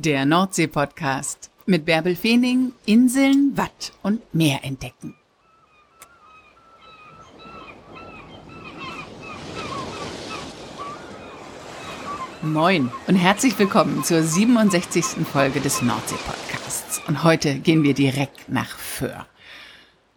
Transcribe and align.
Der 0.00 0.24
Nordsee-Podcast 0.26 1.50
mit 1.66 1.84
Bärbel 1.84 2.14
Feening, 2.14 2.70
Inseln, 2.86 3.56
Watt 3.56 3.92
und 4.04 4.22
Meer 4.32 4.60
entdecken. 4.62 5.16
Moin 12.42 12.92
und 13.08 13.16
herzlich 13.16 13.58
willkommen 13.58 14.04
zur 14.04 14.22
67. 14.22 15.04
Folge 15.26 15.60
des 15.60 15.82
Nordsee-Podcasts. 15.82 17.00
Und 17.08 17.24
heute 17.24 17.58
gehen 17.58 17.82
wir 17.82 17.94
direkt 17.94 18.48
nach 18.48 18.78
Föhr 18.78 19.26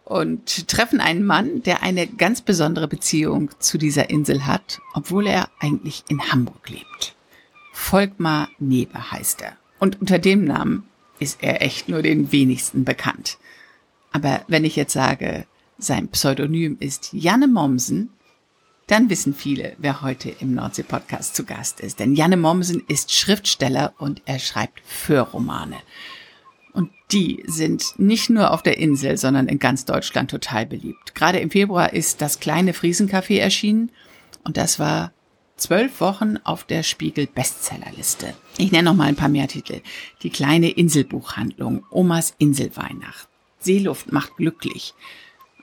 und 0.04 0.68
treffen 0.68 1.00
einen 1.00 1.24
Mann, 1.26 1.64
der 1.64 1.82
eine 1.82 2.06
ganz 2.06 2.40
besondere 2.40 2.86
Beziehung 2.86 3.50
zu 3.58 3.78
dieser 3.78 4.10
Insel 4.10 4.46
hat, 4.46 4.78
obwohl 4.94 5.26
er 5.26 5.48
eigentlich 5.58 6.04
in 6.06 6.30
Hamburg 6.30 6.70
lebt. 6.70 7.16
Volkmar 7.72 8.48
Nebe 8.60 9.10
heißt 9.10 9.42
er. 9.42 9.56
Und 9.82 10.00
unter 10.00 10.20
dem 10.20 10.44
Namen 10.44 10.84
ist 11.18 11.42
er 11.42 11.60
echt 11.60 11.88
nur 11.88 12.02
den 12.02 12.30
wenigsten 12.30 12.84
bekannt. 12.84 13.36
Aber 14.12 14.42
wenn 14.46 14.64
ich 14.64 14.76
jetzt 14.76 14.92
sage, 14.92 15.44
sein 15.76 16.06
Pseudonym 16.06 16.76
ist 16.78 17.12
Janne 17.12 17.48
Mommsen, 17.48 18.10
dann 18.86 19.10
wissen 19.10 19.34
viele, 19.34 19.74
wer 19.78 20.00
heute 20.02 20.30
im 20.38 20.54
Nordsee-Podcast 20.54 21.34
zu 21.34 21.44
Gast 21.44 21.80
ist. 21.80 21.98
Denn 21.98 22.14
Janne 22.14 22.36
Mommsen 22.36 22.84
ist 22.86 23.12
Schriftsteller 23.12 23.92
und 23.98 24.22
er 24.24 24.38
schreibt 24.38 24.82
Fürromane. 24.84 25.78
Und 26.72 26.92
die 27.10 27.42
sind 27.48 27.98
nicht 27.98 28.30
nur 28.30 28.52
auf 28.52 28.62
der 28.62 28.78
Insel, 28.78 29.16
sondern 29.16 29.48
in 29.48 29.58
ganz 29.58 29.84
Deutschland 29.84 30.30
total 30.30 30.64
beliebt. 30.64 31.16
Gerade 31.16 31.40
im 31.40 31.50
Februar 31.50 31.92
ist 31.92 32.22
das 32.22 32.38
kleine 32.38 32.72
Friesencafé 32.72 33.40
erschienen 33.40 33.90
und 34.44 34.56
das 34.56 34.78
war 34.78 35.10
zwölf 35.56 36.00
Wochen 36.00 36.36
auf 36.44 36.64
der 36.64 36.82
Spiegel 36.82 37.26
Bestsellerliste. 37.26 38.34
Ich 38.58 38.72
nenne 38.72 38.84
noch 38.84 38.94
mal 38.94 39.08
ein 39.08 39.16
paar 39.16 39.28
mehr 39.28 39.48
Titel. 39.48 39.80
Die 40.22 40.30
kleine 40.30 40.70
Inselbuchhandlung, 40.70 41.84
Omas 41.90 42.34
Inselweihnacht, 42.38 43.28
Seeluft 43.58 44.12
macht 44.12 44.36
glücklich. 44.36 44.94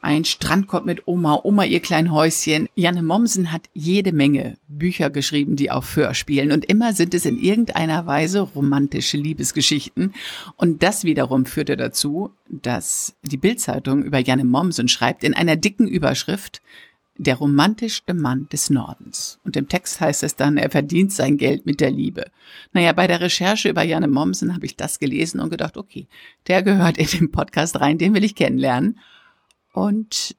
Ein 0.01 0.23
Strandkorb 0.23 0.85
mit 0.85 1.07
Oma, 1.07 1.41
Oma 1.43 1.65
ihr 1.65 1.81
klein 1.81 2.11
Häuschen. 2.13 2.69
Janne 2.73 3.03
Mommsen 3.03 3.51
hat 3.51 3.63
jede 3.73 4.13
Menge 4.13 4.57
Bücher 4.69 5.09
geschrieben, 5.09 5.57
die 5.57 5.71
auf 5.71 5.83
Föhr 5.83 6.13
spielen. 6.13 6.53
Und 6.53 6.63
immer 6.63 6.93
sind 6.93 7.13
es 7.13 7.25
in 7.25 7.37
irgendeiner 7.37 8.05
Weise 8.05 8.39
romantische 8.39 9.17
Liebesgeschichten. 9.17 10.13
Und 10.55 10.83
das 10.83 11.03
wiederum 11.03 11.45
führte 11.45 11.75
dazu, 11.75 12.31
dass 12.47 13.17
die 13.23 13.37
Bildzeitung 13.37 14.03
über 14.03 14.19
Janne 14.19 14.45
Mommsen 14.45 14.87
schreibt 14.87 15.25
in 15.25 15.33
einer 15.33 15.57
dicken 15.57 15.87
Überschrift, 15.87 16.61
der 17.19 17.35
romantischste 17.35 18.13
Mann 18.13 18.47
des 18.47 18.69
Nordens. 18.69 19.39
Und 19.43 19.57
im 19.57 19.67
Text 19.67 19.99
heißt 19.99 20.23
es 20.23 20.37
dann, 20.37 20.57
er 20.57 20.69
verdient 20.69 21.11
sein 21.11 21.37
Geld 21.37 21.65
mit 21.65 21.81
der 21.81 21.91
Liebe. 21.91 22.31
Naja, 22.71 22.93
bei 22.93 23.07
der 23.07 23.19
Recherche 23.19 23.69
über 23.69 23.83
Janne 23.83 24.07
Mommsen 24.07 24.55
habe 24.55 24.65
ich 24.65 24.77
das 24.77 24.99
gelesen 24.99 25.41
und 25.41 25.49
gedacht, 25.49 25.75
okay, 25.75 26.07
der 26.47 26.63
gehört 26.63 26.97
in 26.97 27.07
den 27.07 27.31
Podcast 27.31 27.79
rein, 27.81 27.97
den 27.97 28.13
will 28.13 28.23
ich 28.23 28.35
kennenlernen. 28.35 28.99
Und 29.73 30.37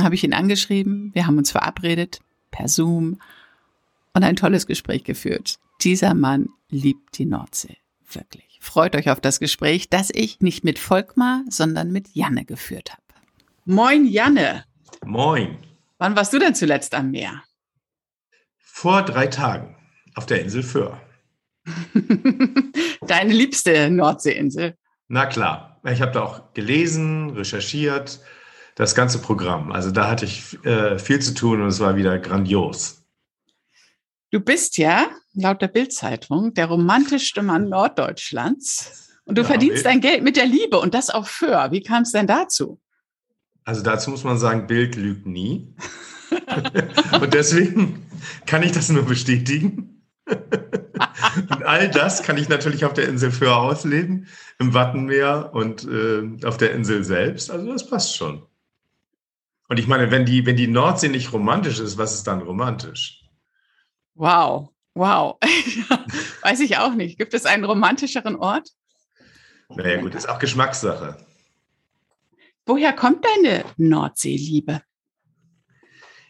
habe 0.00 0.14
ich 0.14 0.24
ihn 0.24 0.32
angeschrieben, 0.32 1.10
wir 1.14 1.26
haben 1.26 1.36
uns 1.36 1.50
verabredet 1.50 2.20
per 2.50 2.68
Zoom 2.68 3.20
und 4.14 4.24
ein 4.24 4.36
tolles 4.36 4.66
Gespräch 4.66 5.04
geführt. 5.04 5.58
Dieser 5.82 6.14
Mann 6.14 6.48
liebt 6.70 7.18
die 7.18 7.26
Nordsee. 7.26 7.76
Wirklich. 8.10 8.58
Freut 8.62 8.96
euch 8.96 9.10
auf 9.10 9.20
das 9.20 9.38
Gespräch, 9.38 9.90
das 9.90 10.08
ich 10.10 10.40
nicht 10.40 10.64
mit 10.64 10.78
Volkmar, 10.78 11.44
sondern 11.50 11.92
mit 11.92 12.08
Janne 12.14 12.46
geführt 12.46 12.92
habe. 12.92 13.02
Moin, 13.66 14.06
Janne. 14.06 14.64
Moin. 15.04 15.58
Wann 15.98 16.16
warst 16.16 16.32
du 16.32 16.38
denn 16.38 16.54
zuletzt 16.54 16.94
am 16.94 17.10
Meer? 17.10 17.42
Vor 18.58 19.02
drei 19.02 19.28
Tagen 19.28 19.76
auf 20.14 20.26
der 20.26 20.42
Insel 20.42 20.62
Föhr. 20.62 21.00
Deine 23.06 23.32
liebste 23.32 23.90
Nordseeinsel. 23.90 24.76
Na 25.08 25.26
klar, 25.26 25.80
ich 25.84 26.02
habe 26.02 26.12
da 26.12 26.22
auch 26.22 26.52
gelesen, 26.52 27.30
recherchiert, 27.30 28.20
das 28.74 28.94
ganze 28.94 29.20
Programm. 29.20 29.72
Also 29.72 29.90
da 29.90 30.08
hatte 30.08 30.26
ich 30.26 30.62
äh, 30.64 30.98
viel 30.98 31.20
zu 31.20 31.34
tun 31.34 31.62
und 31.62 31.68
es 31.68 31.80
war 31.80 31.96
wieder 31.96 32.18
grandios. 32.18 33.02
Du 34.30 34.40
bist 34.40 34.76
ja, 34.76 35.06
laut 35.32 35.62
der 35.62 35.68
Bildzeitung, 35.68 36.52
der 36.52 36.66
romantischste 36.66 37.42
Mann 37.42 37.68
Norddeutschlands. 37.68 39.18
Und 39.24 39.38
du 39.38 39.42
ja, 39.42 39.48
verdienst 39.48 39.86
dein 39.86 40.00
Geld 40.00 40.22
mit 40.22 40.36
der 40.36 40.46
Liebe 40.46 40.78
und 40.78 40.94
das 40.94 41.10
auf 41.10 41.28
Föhr. 41.28 41.70
Wie 41.70 41.82
kam 41.82 42.02
es 42.02 42.12
denn 42.12 42.26
dazu? 42.26 42.80
Also 43.66 43.82
dazu 43.82 44.10
muss 44.10 44.22
man 44.22 44.38
sagen, 44.38 44.68
Bild 44.68 44.94
lügt 44.94 45.26
nie. 45.26 45.74
und 47.20 47.34
deswegen 47.34 48.06
kann 48.46 48.62
ich 48.62 48.70
das 48.70 48.88
nur 48.88 49.02
bestätigen. 49.02 50.04
und 50.26 51.64
all 51.64 51.90
das 51.90 52.22
kann 52.22 52.38
ich 52.38 52.48
natürlich 52.48 52.84
auf 52.84 52.94
der 52.94 53.08
Insel 53.08 53.32
Föhr 53.32 53.56
ausleben, 53.56 54.28
im 54.60 54.72
Wattenmeer 54.72 55.50
und 55.52 55.84
äh, 55.84 56.46
auf 56.46 56.58
der 56.58 56.72
Insel 56.72 57.02
selbst. 57.02 57.50
Also 57.50 57.66
das 57.66 57.90
passt 57.90 58.16
schon. 58.16 58.46
Und 59.68 59.80
ich 59.80 59.88
meine, 59.88 60.12
wenn 60.12 60.24
die, 60.24 60.46
wenn 60.46 60.56
die 60.56 60.68
Nordsee 60.68 61.08
nicht 61.08 61.32
romantisch 61.32 61.80
ist, 61.80 61.98
was 61.98 62.14
ist 62.14 62.28
dann 62.28 62.42
romantisch? 62.42 63.24
Wow, 64.14 64.70
wow. 64.94 65.38
Weiß 66.42 66.60
ich 66.60 66.78
auch 66.78 66.94
nicht. 66.94 67.18
Gibt 67.18 67.34
es 67.34 67.46
einen 67.46 67.64
romantischeren 67.64 68.36
Ort? 68.36 68.70
Naja, 69.68 70.00
gut, 70.00 70.14
ist 70.14 70.28
auch 70.28 70.38
Geschmackssache. 70.38 71.16
Woher 72.66 72.92
kommt 72.92 73.24
deine 73.24 73.64
Nordseeliebe? 73.76 74.82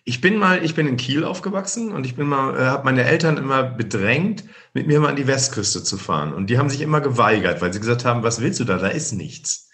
Ich 0.04 0.20
bin 0.20 0.36
mal, 0.36 0.62
ich 0.62 0.74
bin 0.74 0.86
in 0.86 0.98
Kiel 0.98 1.24
aufgewachsen 1.24 1.90
und 1.90 2.04
ich 2.04 2.14
bin 2.14 2.28
mal, 2.28 2.54
äh, 2.54 2.66
habe 2.66 2.84
meine 2.84 3.04
Eltern 3.04 3.38
immer 3.38 3.64
bedrängt, 3.64 4.44
mit 4.74 4.86
mir 4.86 5.00
mal 5.00 5.08
an 5.08 5.16
die 5.16 5.26
Westküste 5.26 5.82
zu 5.82 5.96
fahren. 5.96 6.34
Und 6.34 6.48
die 6.48 6.58
haben 6.58 6.68
sich 6.68 6.82
immer 6.82 7.00
geweigert, 7.00 7.62
weil 7.62 7.72
sie 7.72 7.80
gesagt 7.80 8.04
haben, 8.04 8.22
was 8.22 8.40
willst 8.40 8.60
du 8.60 8.64
da? 8.64 8.76
Da 8.76 8.88
ist 8.88 9.12
nichts. 9.12 9.70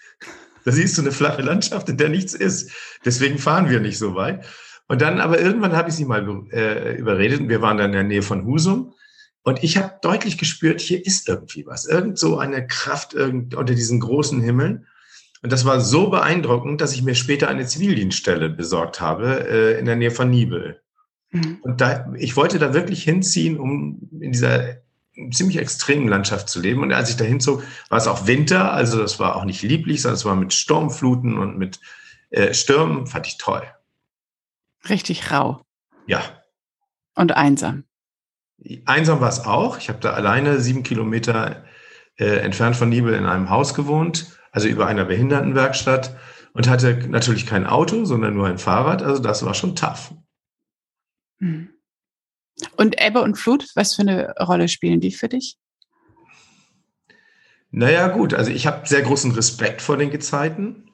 Da 0.63 0.71
siehst 0.71 0.97
du 0.97 1.01
eine 1.01 1.11
flache 1.11 1.41
Landschaft, 1.41 1.89
in 1.89 1.97
der 1.97 2.07
nichts 2.07 2.33
ist. 2.33 2.71
Deswegen 3.03 3.37
fahren 3.37 3.69
wir 3.69 3.81
nicht 3.81 3.97
so 3.97 4.15
weit. 4.15 4.45
Und 4.87 5.01
dann, 5.01 5.19
aber 5.19 5.39
irgendwann 5.39 5.75
habe 5.75 5.89
ich 5.89 5.95
sie 5.95 6.05
mal 6.05 6.25
äh, 6.51 6.95
überredet 6.95 7.41
und 7.41 7.49
wir 7.49 7.61
waren 7.61 7.77
dann 7.77 7.87
in 7.87 7.93
der 7.93 8.03
Nähe 8.03 8.21
von 8.21 8.45
Husum. 8.45 8.93
Und 9.43 9.61
ich 9.63 9.77
habe 9.77 9.95
deutlich 10.01 10.37
gespürt, 10.37 10.79
hier 10.79 11.05
ist 11.05 11.27
irgendwie 11.27 11.65
was. 11.67 11.85
Irgend 11.85 12.17
so 12.17 12.37
eine 12.37 12.65
Kraft 12.65 13.13
irgend, 13.13 13.53
unter 13.53 13.75
diesen 13.75 13.99
großen 13.99 14.39
Himmeln. 14.39 14.87
Und 15.43 15.51
das 15.51 15.65
war 15.65 15.81
so 15.81 16.09
beeindruckend, 16.09 16.79
dass 16.79 16.93
ich 16.93 17.03
mir 17.03 17.15
später 17.15 17.49
eine 17.49 17.65
Zivildienststelle 17.65 18.49
besorgt 18.49 19.01
habe 19.01 19.45
äh, 19.47 19.77
in 19.77 19.85
der 19.85 19.97
Nähe 19.97 20.11
von 20.11 20.29
Nibel. 20.29 20.81
Mhm. 21.31 21.59
Und 21.61 21.81
da, 21.81 22.11
ich 22.17 22.37
wollte 22.37 22.59
da 22.59 22.73
wirklich 22.73 23.03
hinziehen, 23.03 23.59
um 23.59 24.09
in 24.21 24.31
dieser 24.31 24.77
ziemlich 25.31 25.57
extremen 25.57 26.07
Landschaft 26.07 26.47
zu 26.47 26.61
leben. 26.61 26.81
Und 26.81 26.93
als 26.93 27.09
ich 27.09 27.17
da 27.17 27.25
hinzog, 27.25 27.61
war 27.89 27.97
es 27.97 28.07
auch 28.07 28.25
Winter, 28.25 28.71
also 28.71 28.99
das 28.99 29.19
war 29.19 29.35
auch 29.35 29.43
nicht 29.43 29.61
lieblich, 29.61 30.01
sondern 30.01 30.15
es 30.15 30.23
war 30.25 30.35
mit 30.35 30.53
Sturmfluten 30.53 31.37
und 31.37 31.57
mit 31.57 31.81
äh, 32.29 32.53
Stürmen, 32.53 33.05
fand 33.05 33.27
ich 33.27 33.37
toll. 33.37 33.63
Richtig 34.87 35.29
rau. 35.29 35.61
Ja. 36.07 36.21
Und 37.15 37.33
einsam. 37.33 37.83
Einsam 38.85 39.19
war 39.19 39.29
es 39.29 39.41
auch. 39.41 39.77
Ich 39.77 39.89
habe 39.89 39.99
da 39.99 40.13
alleine 40.13 40.61
sieben 40.61 40.83
Kilometer 40.83 41.65
äh, 42.15 42.37
entfernt 42.37 42.77
von 42.77 42.87
Nibel 42.87 43.13
in 43.13 43.25
einem 43.25 43.49
Haus 43.49 43.73
gewohnt 43.73 44.37
also 44.53 44.67
über 44.67 44.87
einer 44.87 45.03
Behindertenwerkstatt 45.03 46.15
und 46.53 46.69
hatte 46.69 46.95
natürlich 47.09 47.45
kein 47.45 47.65
Auto, 47.65 48.05
sondern 48.05 48.35
nur 48.35 48.47
ein 48.47 48.59
Fahrrad. 48.59 49.01
Also 49.01 49.21
das 49.21 49.43
war 49.43 49.55
schon 49.55 49.75
tough. 49.75 50.13
Hm. 51.39 51.69
Und 52.77 53.01
Ebbe 53.03 53.21
und 53.21 53.35
Flut, 53.35 53.65
was 53.75 53.95
für 53.95 54.03
eine 54.03 54.35
Rolle 54.39 54.69
spielen 54.69 55.01
die 55.01 55.11
für 55.11 55.27
dich? 55.27 55.57
Naja, 57.71 58.07
gut, 58.09 58.35
also 58.35 58.51
ich 58.51 58.67
habe 58.67 58.87
sehr 58.87 59.01
großen 59.01 59.31
Respekt 59.31 59.81
vor 59.81 59.97
den 59.97 60.11
Gezeiten. 60.11 60.91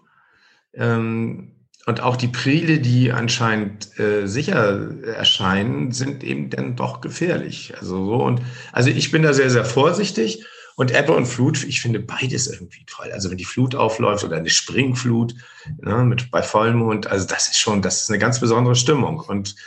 Ähm, 0.73 1.55
und 1.85 2.01
auch 2.01 2.15
die 2.15 2.29
Prile, 2.29 2.79
die 2.79 3.11
anscheinend 3.11 3.99
äh, 3.99 4.25
sicher 4.27 5.03
erscheinen, 5.03 5.91
sind 5.91 6.23
eben 6.23 6.49
dann 6.49 6.77
doch 6.77 7.01
gefährlich. 7.01 7.73
Also 7.77 8.05
so 8.05 8.23
und 8.23 8.41
also 8.71 8.89
ich 8.89 9.11
bin 9.11 9.23
da 9.23 9.33
sehr, 9.33 9.49
sehr 9.49 9.65
vorsichtig 9.65 10.45
und 10.79 10.95
Ebbe 10.95 11.11
und 11.11 11.25
Flut, 11.25 11.65
ich 11.65 11.81
finde 11.81 11.99
beides 11.99 12.47
irgendwie 12.47 12.85
toll. 12.85 13.11
Also 13.11 13.29
wenn 13.29 13.37
die 13.37 13.43
Flut 13.43 13.75
aufläuft 13.75 14.23
oder 14.23 14.37
eine 14.37 14.49
Springflut 14.49 15.35
ne, 15.81 16.05
mit 16.05 16.31
bei 16.31 16.41
Vollmond, 16.41 17.05
also 17.05 17.27
das 17.27 17.49
ist 17.49 17.59
schon, 17.59 17.81
das 17.81 18.03
ist 18.03 18.09
eine 18.09 18.17
ganz 18.17 18.39
besondere 18.39 18.77
Stimmung. 18.77 19.19
Und 19.19 19.57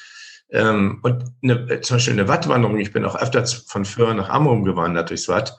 ähm, 0.49 1.01
und 1.03 1.25
eine, 1.43 1.83
zum 1.83 1.97
Beispiel 1.97 2.15
eine 2.15 2.29
Wattwanderung, 2.29 2.79
ich 2.79 2.95
bin 2.95 3.05
auch 3.05 3.15
öfter 3.15 3.45
von 3.45 3.85
Föhr 3.85 4.15
nach 4.15 4.31
Amrum 4.31 4.65
gewandert 4.65 5.11
durchs 5.11 5.29
Watt, 5.29 5.55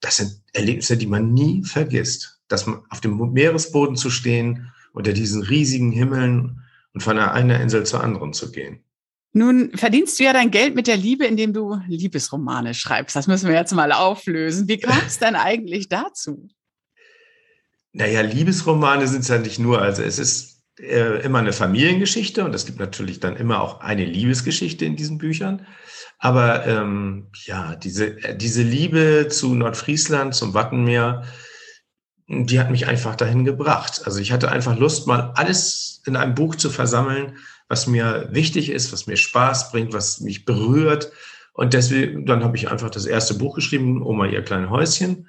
das 0.00 0.16
sind 0.16 0.40
Erlebnisse, 0.54 0.96
die 0.96 1.06
man 1.06 1.34
nie 1.34 1.62
vergisst. 1.64 2.40
Dass 2.48 2.64
man 2.64 2.80
auf 2.88 3.02
dem 3.02 3.18
Meeresboden 3.34 3.96
zu 3.96 4.08
stehen, 4.08 4.72
unter 4.94 5.12
diesen 5.12 5.42
riesigen 5.42 5.92
Himmeln 5.92 6.62
und 6.94 7.02
von 7.02 7.18
einer 7.18 7.60
Insel 7.60 7.84
zur 7.84 8.02
anderen 8.02 8.32
zu 8.32 8.50
gehen. 8.50 8.82
Nun 9.34 9.76
verdienst 9.76 10.18
du 10.18 10.24
ja 10.24 10.32
dein 10.32 10.50
Geld 10.50 10.74
mit 10.76 10.86
der 10.86 10.96
Liebe, 10.96 11.26
indem 11.26 11.52
du 11.52 11.80
Liebesromane 11.88 12.72
schreibst. 12.72 13.16
Das 13.16 13.26
müssen 13.26 13.48
wir 13.48 13.56
jetzt 13.56 13.74
mal 13.74 13.92
auflösen. 13.92 14.68
Wie 14.68 14.78
kam 14.78 14.96
es 15.06 15.18
denn 15.18 15.34
eigentlich 15.34 15.88
dazu? 15.88 16.48
Naja, 17.92 18.22
Liebesromane 18.22 19.06
sind 19.08 19.20
es 19.22 19.28
ja 19.28 19.38
nicht 19.38 19.58
nur. 19.58 19.82
Also 19.82 20.02
es 20.02 20.18
ist, 20.18 20.54
äh, 20.78 21.24
immer 21.24 21.38
eine 21.38 21.52
Familiengeschichte 21.52 22.44
und 22.44 22.54
es 22.54 22.66
gibt 22.66 22.80
natürlich 22.80 23.20
dann 23.20 23.36
immer 23.36 23.60
auch 23.60 23.80
eine 23.80 24.04
Liebesgeschichte 24.04 24.84
in 24.84 24.96
diesen 24.96 25.18
Büchern. 25.18 25.66
Aber 26.18 26.66
ähm, 26.66 27.28
ja, 27.44 27.76
diese, 27.76 28.16
diese 28.36 28.62
Liebe 28.62 29.28
zu 29.30 29.54
Nordfriesland, 29.54 30.34
zum 30.34 30.54
Wattenmeer, 30.54 31.24
die 32.26 32.58
hat 32.58 32.70
mich 32.70 32.86
einfach 32.86 33.16
dahin 33.16 33.44
gebracht. 33.44 34.02
Also 34.04 34.20
ich 34.20 34.32
hatte 34.32 34.50
einfach 34.50 34.78
Lust, 34.78 35.06
mal 35.06 35.32
alles 35.34 36.02
in 36.06 36.16
einem 36.16 36.34
Buch 36.34 36.54
zu 36.54 36.70
versammeln, 36.70 37.36
was 37.68 37.86
mir 37.86 38.28
wichtig 38.30 38.70
ist, 38.70 38.92
was 38.92 39.06
mir 39.06 39.16
Spaß 39.16 39.70
bringt, 39.70 39.92
was 39.92 40.20
mich 40.20 40.44
berührt. 40.44 41.12
Und 41.52 41.74
deswegen, 41.74 42.26
dann 42.26 42.42
habe 42.42 42.56
ich 42.56 42.70
einfach 42.70 42.90
das 42.90 43.06
erste 43.06 43.34
Buch 43.34 43.54
geschrieben, 43.54 44.02
Oma, 44.02 44.26
ihr 44.26 44.42
kleines 44.42 44.70
Häuschen. 44.70 45.28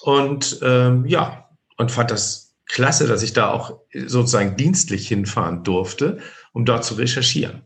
Und 0.00 0.58
ähm, 0.62 1.06
ja, 1.06 1.48
und 1.76 1.90
fand 1.90 2.10
das 2.10 2.54
klasse, 2.66 3.06
dass 3.06 3.22
ich 3.22 3.32
da 3.32 3.50
auch 3.50 3.80
sozusagen 3.94 4.56
dienstlich 4.56 5.06
hinfahren 5.08 5.62
durfte, 5.62 6.18
um 6.52 6.64
dort 6.64 6.84
zu 6.84 6.94
recherchieren. 6.94 7.62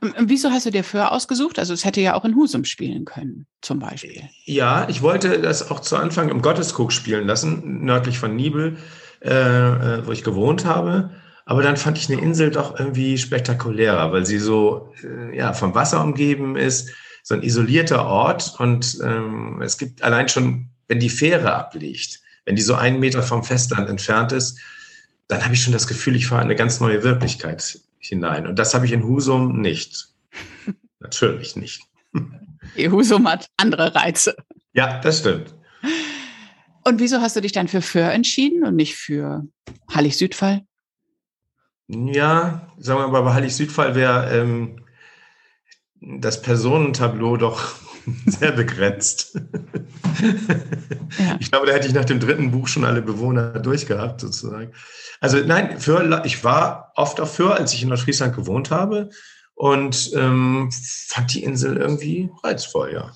Und 0.00 0.14
wieso 0.28 0.50
hast 0.50 0.66
du 0.66 0.70
dir 0.70 0.84
Föhr 0.84 1.12
ausgesucht? 1.12 1.58
Also 1.58 1.74
es 1.74 1.84
hätte 1.84 2.00
ja 2.00 2.14
auch 2.14 2.24
in 2.24 2.34
Husum 2.34 2.64
spielen 2.64 3.04
können, 3.04 3.46
zum 3.60 3.78
Beispiel. 3.78 4.22
Ja, 4.44 4.88
ich 4.88 5.02
wollte 5.02 5.40
das 5.40 5.70
auch 5.70 5.80
zu 5.80 5.96
Anfang 5.96 6.30
im 6.30 6.42
Gotteskrug 6.42 6.92
spielen 6.92 7.26
lassen, 7.26 7.84
nördlich 7.84 8.18
von 8.18 8.34
Nibel, 8.34 8.78
äh, 9.20 9.30
äh, 9.30 10.06
wo 10.06 10.12
ich 10.12 10.24
gewohnt 10.24 10.64
habe. 10.64 11.10
Aber 11.44 11.62
dann 11.62 11.76
fand 11.76 11.98
ich 11.98 12.10
eine 12.10 12.20
Insel 12.20 12.50
doch 12.50 12.78
irgendwie 12.78 13.18
spektakulärer, 13.18 14.12
weil 14.12 14.26
sie 14.26 14.38
so 14.38 14.92
äh, 15.02 15.36
ja, 15.36 15.52
vom 15.52 15.74
Wasser 15.74 16.02
umgeben 16.02 16.56
ist, 16.56 16.90
so 17.22 17.34
ein 17.34 17.42
isolierter 17.42 18.04
Ort. 18.06 18.54
Und 18.58 18.98
ähm, 19.02 19.60
es 19.62 19.78
gibt 19.78 20.02
allein 20.02 20.28
schon, 20.28 20.70
wenn 20.88 21.00
die 21.00 21.10
Fähre 21.10 21.54
abliegt, 21.54 22.20
wenn 22.44 22.56
die 22.56 22.62
so 22.62 22.74
einen 22.74 23.00
Meter 23.00 23.22
vom 23.22 23.44
Festland 23.44 23.88
entfernt 23.88 24.32
ist, 24.32 24.58
dann 25.28 25.44
habe 25.44 25.54
ich 25.54 25.62
schon 25.62 25.74
das 25.74 25.86
Gefühl, 25.86 26.16
ich 26.16 26.26
fahre 26.26 26.42
in 26.42 26.46
eine 26.46 26.56
ganz 26.56 26.80
neue 26.80 27.02
Wirklichkeit 27.02 27.80
hinein. 28.00 28.46
Und 28.46 28.58
das 28.58 28.74
habe 28.74 28.86
ich 28.86 28.92
in 28.92 29.04
Husum 29.04 29.60
nicht. 29.60 30.08
Natürlich 31.00 31.56
nicht. 31.56 31.82
Husum 32.76 33.28
hat 33.28 33.48
andere 33.56 33.94
Reize. 33.94 34.36
Ja, 34.72 35.00
das 35.00 35.20
stimmt. 35.20 35.54
Und 36.84 37.00
wieso 37.00 37.20
hast 37.20 37.36
du 37.36 37.40
dich 37.40 37.52
dann 37.52 37.68
für 37.68 37.82
Föhr 37.82 38.12
entschieden 38.12 38.64
und 38.64 38.76
nicht 38.76 38.96
für 38.96 39.46
Hallig-Südfall? 39.90 40.62
Ja, 41.88 42.72
sagen 42.78 43.00
wir 43.00 43.08
mal, 43.08 43.22
bei 43.22 43.34
Hallig-Südfall 43.34 43.94
wäre 43.94 44.38
ähm, 44.38 44.84
das 46.00 46.42
Personentableau 46.42 47.36
doch 47.36 47.74
sehr 48.26 48.52
begrenzt. 48.52 49.38
Ja. 51.18 51.36
Ich 51.40 51.50
glaube, 51.50 51.66
da 51.66 51.72
hätte 51.72 51.86
ich 51.86 51.94
nach 51.94 52.04
dem 52.04 52.20
dritten 52.20 52.50
Buch 52.50 52.68
schon 52.68 52.84
alle 52.84 53.02
Bewohner 53.02 53.58
durchgehabt, 53.58 54.20
sozusagen. 54.20 54.72
Also 55.20 55.38
nein, 55.38 55.80
für, 55.80 56.22
ich 56.24 56.44
war 56.44 56.92
oft 56.94 57.20
auf 57.20 57.34
Föhr, 57.34 57.56
als 57.56 57.72
ich 57.72 57.82
in 57.82 57.88
Nordfriesland 57.88 58.34
gewohnt 58.34 58.70
habe 58.70 59.10
und 59.54 60.12
ähm, 60.14 60.70
fand 61.08 61.34
die 61.34 61.42
Insel 61.42 61.76
irgendwie 61.76 62.30
reizvoll, 62.42 62.92
ja. 62.92 63.12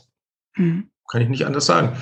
Mhm. 0.56 0.90
Kann 1.10 1.22
ich 1.22 1.28
nicht 1.28 1.46
anders 1.46 1.66
sagen. 1.66 1.96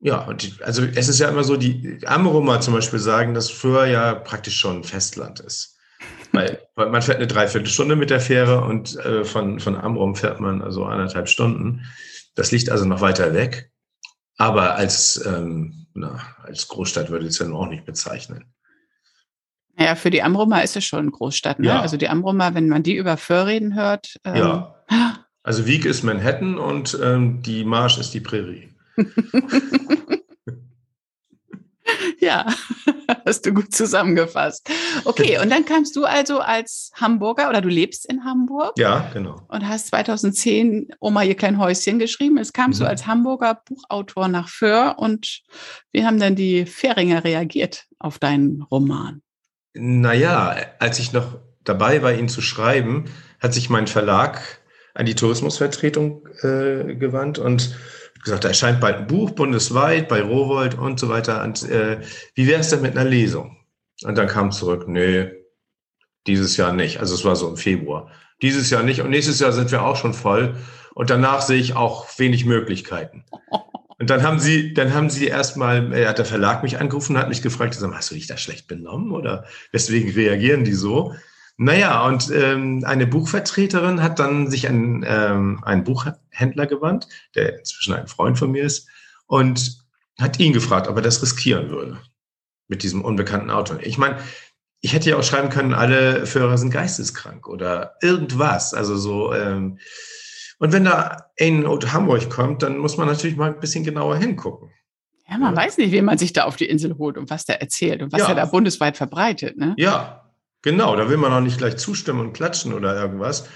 Ja, 0.00 0.32
die, 0.34 0.52
also 0.62 0.84
es 0.84 1.08
ist 1.08 1.18
ja 1.18 1.28
immer 1.28 1.44
so, 1.44 1.56
die 1.56 2.00
Amrumer 2.06 2.60
zum 2.60 2.74
Beispiel 2.74 2.98
sagen, 2.98 3.34
dass 3.34 3.50
Föhr 3.50 3.86
ja 3.86 4.14
praktisch 4.14 4.56
schon 4.58 4.84
Festland 4.84 5.40
ist. 5.40 5.75
Weil, 6.32 6.60
man 6.76 7.02
fährt 7.02 7.18
eine 7.18 7.26
Dreiviertelstunde 7.26 7.96
mit 7.96 8.10
der 8.10 8.20
Fähre 8.20 8.62
und 8.62 8.96
äh, 8.96 9.24
von, 9.24 9.60
von 9.60 9.76
Amrum 9.76 10.14
fährt 10.14 10.40
man 10.40 10.62
also 10.62 10.84
anderthalb 10.84 11.28
Stunden. 11.28 11.86
Das 12.34 12.52
liegt 12.52 12.70
also 12.70 12.84
noch 12.84 13.00
weiter 13.00 13.34
weg. 13.34 13.70
Aber 14.36 14.74
als, 14.74 15.24
ähm, 15.26 15.86
na, 15.94 16.20
als 16.42 16.68
Großstadt 16.68 17.10
würde 17.10 17.24
ich 17.24 17.32
es 17.32 17.38
ja 17.38 17.50
auch 17.50 17.68
nicht 17.68 17.86
bezeichnen. 17.86 18.44
Ja, 19.78 19.94
für 19.94 20.10
die 20.10 20.22
Amrumer 20.22 20.62
ist 20.62 20.76
es 20.76 20.84
schon 20.84 21.00
eine 21.00 21.10
Großstadt. 21.10 21.58
Ne? 21.58 21.68
Ja. 21.68 21.80
Also 21.80 21.96
die 21.96 22.08
Amrumer, 22.08 22.54
wenn 22.54 22.68
man 22.68 22.82
die 22.82 22.96
über 22.96 23.16
Föhr 23.16 23.46
reden 23.46 23.74
hört. 23.74 24.16
Ähm, 24.24 24.36
ja. 24.36 24.72
Also 25.42 25.64
Wieg 25.64 25.84
ist 25.84 26.02
Manhattan 26.02 26.58
und 26.58 26.98
ähm, 27.00 27.40
die 27.40 27.62
Marsch 27.62 27.98
ist 27.98 28.12
die 28.12 28.20
Prärie. 28.20 28.74
ja, 32.20 32.46
hast 33.26 33.46
du 33.46 33.52
gut 33.52 33.74
zusammengefasst. 33.74 34.68
Okay, 35.04 35.38
und 35.38 35.50
dann 35.50 35.64
kamst 35.64 35.96
du 35.96 36.04
also 36.04 36.40
als 36.40 36.90
Hamburger 36.94 37.48
oder 37.48 37.60
du 37.60 37.68
lebst 37.68 38.06
in 38.06 38.24
Hamburg. 38.24 38.72
Ja, 38.76 39.10
genau. 39.12 39.42
Und 39.48 39.68
hast 39.68 39.88
2010 39.88 40.88
Oma 41.00 41.22
ihr 41.22 41.34
klein 41.34 41.58
Häuschen 41.58 41.98
geschrieben. 41.98 42.38
Es 42.38 42.52
kamst 42.52 42.80
mhm. 42.80 42.84
du 42.84 42.90
als 42.90 43.06
Hamburger 43.06 43.60
Buchautor 43.64 44.28
nach 44.28 44.48
Föhr 44.48 44.96
und 44.98 45.42
wie 45.92 46.04
haben 46.04 46.18
denn 46.18 46.36
die 46.36 46.66
Fähringer 46.66 47.24
reagiert 47.24 47.86
auf 47.98 48.18
deinen 48.18 48.62
Roman? 48.62 49.22
Naja, 49.74 50.56
als 50.78 50.98
ich 50.98 51.12
noch 51.12 51.38
dabei 51.64 52.02
war, 52.02 52.12
ihn 52.12 52.28
zu 52.28 52.40
schreiben, 52.40 53.06
hat 53.40 53.52
sich 53.52 53.68
mein 53.68 53.86
Verlag 53.86 54.40
an 54.94 55.04
die 55.04 55.14
Tourismusvertretung 55.14 56.26
äh, 56.40 56.94
gewandt 56.94 57.38
und 57.38 57.76
gesagt, 58.22 58.44
da 58.44 58.48
erscheint 58.48 58.80
bald 58.80 58.96
ein 58.98 59.06
Buch 59.06 59.30
bundesweit 59.30 60.08
bei 60.08 60.22
Rowold 60.22 60.76
und 60.76 60.98
so 60.98 61.08
weiter. 61.08 61.42
Und 61.42 61.68
äh, 61.68 62.00
wie 62.34 62.46
wäre 62.46 62.60
es 62.60 62.70
denn 62.70 62.82
mit 62.82 62.96
einer 62.96 63.08
Lesung? 63.08 63.56
Und 64.04 64.16
dann 64.16 64.26
kam 64.26 64.52
zurück, 64.52 64.86
nee, 64.88 65.30
dieses 66.26 66.56
Jahr 66.56 66.72
nicht. 66.72 67.00
Also 67.00 67.14
es 67.14 67.24
war 67.24 67.36
so 67.36 67.48
im 67.48 67.56
Februar. 67.56 68.10
Dieses 68.42 68.70
Jahr 68.70 68.82
nicht 68.82 69.00
und 69.00 69.10
nächstes 69.10 69.40
Jahr 69.40 69.52
sind 69.52 69.70
wir 69.70 69.82
auch 69.82 69.96
schon 69.96 70.14
voll. 70.14 70.56
Und 70.94 71.10
danach 71.10 71.42
sehe 71.42 71.58
ich 71.58 71.76
auch 71.76 72.06
wenig 72.18 72.46
Möglichkeiten. 72.46 73.24
Und 73.98 74.10
dann 74.10 74.22
haben 74.22 74.38
sie, 74.38 74.74
dann 74.74 74.94
haben 74.94 75.08
sie 75.08 75.26
erstmal, 75.26 75.92
er 75.92 76.10
hat 76.10 76.18
der 76.18 76.24
Verlag 76.24 76.62
mich 76.62 76.78
angerufen 76.78 77.16
und 77.16 77.22
hat 77.22 77.28
mich 77.28 77.42
gefragt, 77.42 77.78
hast 77.80 78.10
du 78.10 78.14
dich 78.14 78.26
da 78.26 78.36
schlecht 78.36 78.66
benommen 78.66 79.12
oder 79.12 79.44
weswegen 79.72 80.10
reagieren 80.10 80.64
die 80.64 80.72
so? 80.72 81.14
Naja, 81.58 82.06
und 82.06 82.30
ähm, 82.30 82.84
eine 82.84 83.06
Buchvertreterin 83.06 84.02
hat 84.02 84.18
dann 84.18 84.50
sich 84.50 84.68
an 84.68 85.04
ähm, 85.06 85.64
einen 85.64 85.84
Buchhändler 85.84 86.66
gewandt, 86.66 87.08
der 87.34 87.58
inzwischen 87.58 87.94
ein 87.94 88.08
Freund 88.08 88.38
von 88.38 88.50
mir 88.50 88.64
ist, 88.64 88.88
und 89.26 89.78
hat 90.18 90.38
ihn 90.38 90.52
gefragt, 90.52 90.86
ob 90.86 90.96
er 90.96 91.02
das 91.02 91.22
riskieren 91.22 91.70
würde 91.70 91.98
mit 92.68 92.82
diesem 92.82 93.02
unbekannten 93.02 93.50
Autor. 93.50 93.78
Ich 93.82 93.96
meine, 93.96 94.18
ich 94.80 94.92
hätte 94.92 95.10
ja 95.10 95.16
auch 95.16 95.22
schreiben 95.22 95.48
können, 95.48 95.72
alle 95.72 96.26
Führer 96.26 96.58
sind 96.58 96.70
geisteskrank 96.70 97.48
oder 97.48 97.94
irgendwas. 98.02 98.74
Also 98.74 98.96
so, 98.96 99.32
ähm, 99.32 99.78
und 100.58 100.72
wenn 100.72 100.84
da 100.84 101.30
ein 101.40 101.66
Hamburg 101.66 102.28
kommt, 102.30 102.62
dann 102.62 102.78
muss 102.78 102.96
man 102.96 103.06
natürlich 103.08 103.36
mal 103.36 103.52
ein 103.52 103.60
bisschen 103.60 103.84
genauer 103.84 104.16
hingucken. 104.16 104.70
Ja, 105.28 105.38
man 105.38 105.54
ja. 105.54 105.62
weiß 105.62 105.78
nicht, 105.78 105.92
wen 105.92 106.04
man 106.04 106.18
sich 106.18 106.32
da 106.32 106.44
auf 106.44 106.56
die 106.56 106.66
Insel 106.66 106.98
holt 106.98 107.18
und 107.18 107.30
was 107.30 107.46
der 107.46 107.60
erzählt 107.60 108.02
und 108.02 108.12
was 108.12 108.20
ja. 108.20 108.28
er 108.28 108.34
da 108.34 108.44
bundesweit 108.44 108.96
verbreitet. 108.96 109.56
Ne? 109.56 109.74
Ja, 109.76 110.25
genau. 110.66 110.96
Da 110.96 111.08
will 111.08 111.16
man 111.16 111.32
auch 111.32 111.40
nicht 111.40 111.58
gleich 111.58 111.76
zustimmen 111.76 112.20
und 112.20 112.32
klatschen 112.32 112.74
oder 112.74 113.00
irgendwas. 113.00 113.48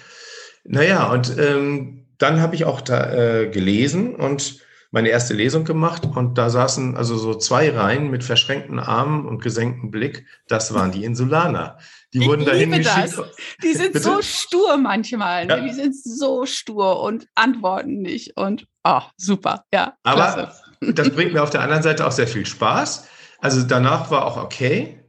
Naja, 0.65 1.11
und 1.11 1.37
ähm, 1.39 2.07
dann 2.19 2.41
habe 2.41 2.55
ich 2.55 2.65
auch 2.65 2.81
da 2.81 3.13
äh, 3.13 3.49
gelesen 3.49 4.15
und 4.15 4.61
meine 4.93 5.09
erste 5.09 5.35
Lesung 5.35 5.65
gemacht 5.65 6.03
und 6.05 6.37
da 6.37 6.51
saßen 6.51 6.97
also 6.97 7.17
so 7.17 7.35
zwei 7.35 7.71
Reihen 7.71 8.11
mit 8.11 8.25
verschränkten 8.25 8.79
Armen 8.79 9.27
und 9.27 9.43
gesenktem 9.43 9.91
Blick. 9.91 10.27
Das 10.49 10.73
waren 10.75 10.93
die 10.93 11.05
Insulaner. 11.05 11.79
Die 12.13 12.21
ich 12.21 12.27
wurden 12.27 12.45
dahin 12.45 12.71
geschickt. 12.71 13.17
Das. 13.17 13.23
Die 13.63 13.73
sind 13.75 14.01
so 14.01 14.21
stur 14.21 14.77
manchmal. 14.77 15.47
Ne? 15.47 15.57
Ja. 15.57 15.61
Die 15.63 15.73
sind 15.73 15.97
so 15.97 16.45
stur 16.47 17.01
und 17.03 17.27
antworten 17.35 18.03
nicht. 18.03 18.37
Und 18.37 18.67
oh, 18.85 19.03
super. 19.17 19.65
Ja. 19.73 19.95
Aber 20.03 20.33
klasse. 20.33 20.53
das 20.81 21.11
bringt 21.11 21.33
mir 21.33 21.43
auf 21.43 21.51
der 21.51 21.63
anderen 21.63 21.83
Seite 21.83 22.07
auch 22.07 22.13
sehr 22.13 22.29
viel 22.29 22.47
Spaß. 22.47 23.07
Also 23.39 23.63
danach 23.63 24.11
war 24.11 24.27
auch 24.27 24.37
okay. 24.37 25.00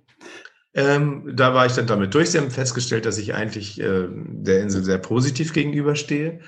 Ähm, 0.74 1.34
da 1.36 1.54
war 1.54 1.66
ich 1.66 1.74
dann 1.74 1.88
damit 1.88 2.14
durch. 2.14 2.32
Sie 2.32 2.38
haben 2.38 2.52
festgestellt, 2.52 3.06
dass 3.06 3.18
ich 3.18 3.34
eigentlich 3.34 3.80
äh, 3.80 4.08
der 4.10 4.62
Insel 4.62 4.84
sehr 4.84 5.00
positiv 5.00 5.54
gegenüberstehe. 5.54 6.40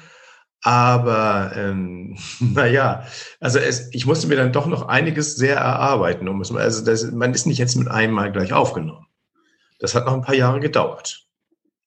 Aber 0.61 1.51
ähm, 1.55 2.17
naja, 2.39 3.05
also 3.39 3.59
es, 3.59 3.93
ich 3.93 4.05
musste 4.05 4.27
mir 4.27 4.37
dann 4.37 4.53
doch 4.53 4.65
noch 4.65 4.87
einiges 4.87 5.35
sehr 5.35 5.57
erarbeiten. 5.57 6.27
Um 6.27 6.41
es, 6.41 6.51
also 6.51 6.85
das, 6.85 7.11
man 7.11 7.33
ist 7.33 7.45
nicht 7.45 7.57
jetzt 7.57 7.75
mit 7.75 7.89
einem 7.89 8.13
Mal 8.13 8.31
gleich 8.31 8.53
aufgenommen. 8.53 9.05
Das 9.79 9.93
hat 9.93 10.05
noch 10.05 10.13
ein 10.13 10.21
paar 10.21 10.35
Jahre 10.35 10.61
gedauert. 10.61 11.19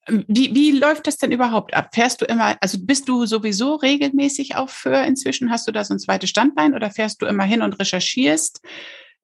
Wie, 0.09 0.55
wie 0.55 0.71
läuft 0.71 1.07
das 1.07 1.17
denn 1.17 1.33
überhaupt 1.33 1.75
ab? 1.75 1.89
Fährst 1.93 2.21
du 2.21 2.27
immer, 2.27 2.57
also 2.61 2.79
bist 2.81 3.09
du 3.09 3.27
sowieso 3.27 3.75
regelmäßig 3.75 4.55
auf 4.55 4.71
Föhr 4.71 5.03
inzwischen? 5.05 5.51
Hast 5.51 5.67
du 5.67 5.73
da 5.73 5.83
so 5.83 5.95
ein 5.95 5.99
zweites 5.99 6.31
Standbein 6.31 6.75
oder 6.75 6.91
fährst 6.91 7.23
du 7.23 7.27
immer 7.27 7.43
hin 7.43 7.63
und 7.63 7.81
recherchierst, 7.81 8.61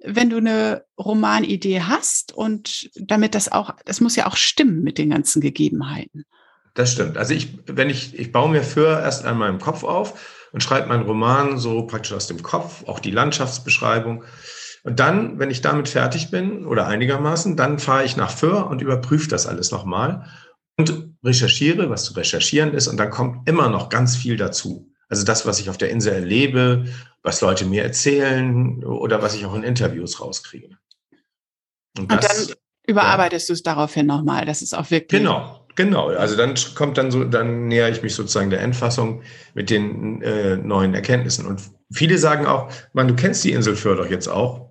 wenn 0.04 0.30
du 0.30 0.38
eine 0.38 0.84
Romanidee 0.98 1.82
hast? 1.82 2.32
Und 2.32 2.90
damit 2.96 3.34
das 3.34 3.50
auch, 3.50 3.74
das 3.84 4.00
muss 4.00 4.16
ja 4.16 4.26
auch 4.26 4.36
stimmen 4.36 4.82
mit 4.82 4.98
den 4.98 5.10
ganzen 5.10 5.40
Gegebenheiten. 5.40 6.24
Das 6.74 6.92
stimmt. 6.92 7.18
Also 7.18 7.34
ich, 7.34 7.58
wenn 7.66 7.90
ich, 7.90 8.18
ich 8.18 8.32
baue 8.32 8.50
mir 8.50 8.62
für 8.62 9.00
erst 9.00 9.24
einmal 9.24 9.50
im 9.50 9.58
Kopf 9.58 9.84
auf 9.84 10.48
und 10.52 10.62
schreibe 10.62 10.88
meinen 10.88 11.04
Roman 11.04 11.58
so 11.58 11.86
praktisch 11.86 12.12
aus 12.12 12.26
dem 12.26 12.42
Kopf, 12.42 12.84
auch 12.86 12.98
die 12.98 13.10
Landschaftsbeschreibung. 13.10 14.24
Und 14.84 14.98
dann, 14.98 15.38
wenn 15.38 15.50
ich 15.50 15.60
damit 15.60 15.88
fertig 15.88 16.30
bin 16.30 16.66
oder 16.66 16.86
einigermaßen, 16.86 17.56
dann 17.56 17.78
fahre 17.78 18.04
ich 18.04 18.16
nach 18.16 18.30
Föhr 18.30 18.68
und 18.68 18.82
überprüfe 18.82 19.28
das 19.28 19.46
alles 19.46 19.70
nochmal 19.70 20.26
und 20.76 21.14
recherchiere, 21.22 21.90
was 21.90 22.04
zu 22.04 22.14
recherchieren 22.14 22.72
ist. 22.74 22.88
Und 22.88 22.96
dann 22.96 23.10
kommt 23.10 23.48
immer 23.48 23.68
noch 23.68 23.88
ganz 23.88 24.16
viel 24.16 24.36
dazu. 24.36 24.91
Also 25.12 25.26
das, 25.26 25.44
was 25.44 25.60
ich 25.60 25.68
auf 25.68 25.76
der 25.76 25.90
Insel 25.90 26.14
erlebe, 26.14 26.86
was 27.22 27.42
Leute 27.42 27.66
mir 27.66 27.82
erzählen 27.82 28.82
oder 28.82 29.20
was 29.20 29.34
ich 29.34 29.44
auch 29.44 29.54
in 29.54 29.62
Interviews 29.62 30.22
rauskriege. 30.22 30.78
Und, 31.98 32.10
und 32.10 32.24
dann 32.24 32.56
Überarbeitest 32.86 33.46
ja. 33.46 33.52
du 33.52 33.56
es 33.56 33.62
daraufhin 33.62 34.06
nochmal, 34.06 34.46
das 34.46 34.62
ist 34.62 34.74
auch 34.74 34.90
wirklich. 34.90 35.20
Genau, 35.20 35.66
genau. 35.76 36.08
Also 36.08 36.34
dann 36.34 36.54
kommt 36.74 36.96
dann 36.96 37.10
so, 37.10 37.24
dann 37.24 37.68
näher 37.68 37.90
ich 37.90 38.02
mich 38.02 38.14
sozusagen 38.14 38.48
der 38.48 38.62
Endfassung 38.62 39.20
mit 39.52 39.68
den 39.68 40.22
äh, 40.22 40.56
neuen 40.56 40.94
Erkenntnissen. 40.94 41.44
Und 41.44 41.60
viele 41.92 42.16
sagen 42.16 42.46
auch, 42.46 42.72
man, 42.94 43.06
du 43.06 43.14
kennst 43.14 43.44
die 43.44 43.52
Insel 43.52 43.76
für 43.76 43.94
doch 43.94 44.08
jetzt 44.08 44.28
auch. 44.28 44.70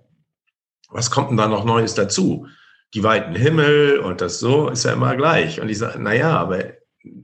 Was 0.90 1.12
kommt 1.12 1.30
denn 1.30 1.36
da 1.36 1.46
noch 1.46 1.64
Neues 1.64 1.94
dazu? 1.94 2.48
Die 2.94 3.04
weiten 3.04 3.36
Himmel 3.36 4.00
und 4.00 4.20
das 4.20 4.40
so 4.40 4.68
ist 4.70 4.84
ja 4.84 4.92
immer 4.92 5.14
gleich. 5.14 5.60
Und 5.60 5.68
ich 5.68 5.78
sage, 5.78 6.02
naja, 6.02 6.36
aber 6.36 6.64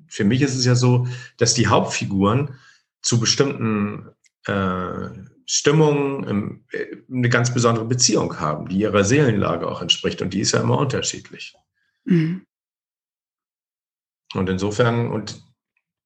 für 0.07 0.23
mich 0.23 0.41
ist 0.41 0.55
es 0.55 0.65
ja 0.65 0.77
so, 0.77 1.09
dass 1.37 1.55
die 1.55 1.67
Hauptfiguren 1.67 2.55
zu 3.09 3.19
bestimmten 3.19 4.11
äh, 4.45 5.09
Stimmungen 5.47 6.67
äh, 6.73 6.99
eine 7.11 7.31
ganz 7.31 7.55
besondere 7.55 7.87
Beziehung 7.87 8.39
haben, 8.39 8.69
die 8.69 8.81
ihrer 8.81 9.03
Seelenlage 9.03 9.67
auch 9.67 9.81
entspricht. 9.81 10.21
Und 10.21 10.35
die 10.35 10.41
ist 10.41 10.53
ja 10.53 10.61
immer 10.61 10.77
unterschiedlich. 10.77 11.55
Mhm. 12.05 12.45
Und 14.35 14.51
insofern, 14.51 15.11
und 15.11 15.43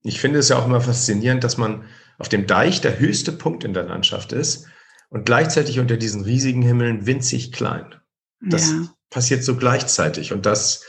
ich 0.05 0.21
finde 0.21 0.39
es 0.39 0.49
ja 0.49 0.59
auch 0.59 0.67
immer 0.67 0.81
faszinierend, 0.81 1.43
dass 1.43 1.57
man 1.57 1.85
auf 2.19 2.29
dem 2.29 2.47
Deich 2.47 2.81
der 2.81 3.01
höchste 3.01 3.33
Punkt 3.33 3.65
in 3.65 3.75
der 3.75 3.83
Landschaft 3.83 4.31
ist 4.31 4.69
und 5.09 5.27
gleichzeitig 5.27 5.81
unter 5.81 5.97
diesen 5.97 6.23
riesigen 6.23 6.63
Himmeln 6.63 7.05
winzig 7.05 7.51
klein. 7.51 7.97
Das 8.41 8.71
ja. 8.71 8.95
passiert 9.11 9.43
so 9.43 9.57
gleichzeitig 9.57 10.33
und 10.33 10.47
das 10.47 10.85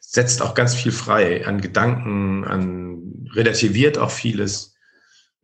setzt 0.00 0.40
auch 0.40 0.54
ganz 0.54 0.74
viel 0.74 0.92
frei 0.92 1.46
an 1.46 1.60
Gedanken, 1.60 2.44
an 2.44 3.28
relativiert 3.34 3.98
auch 3.98 4.10
vieles. 4.10 4.77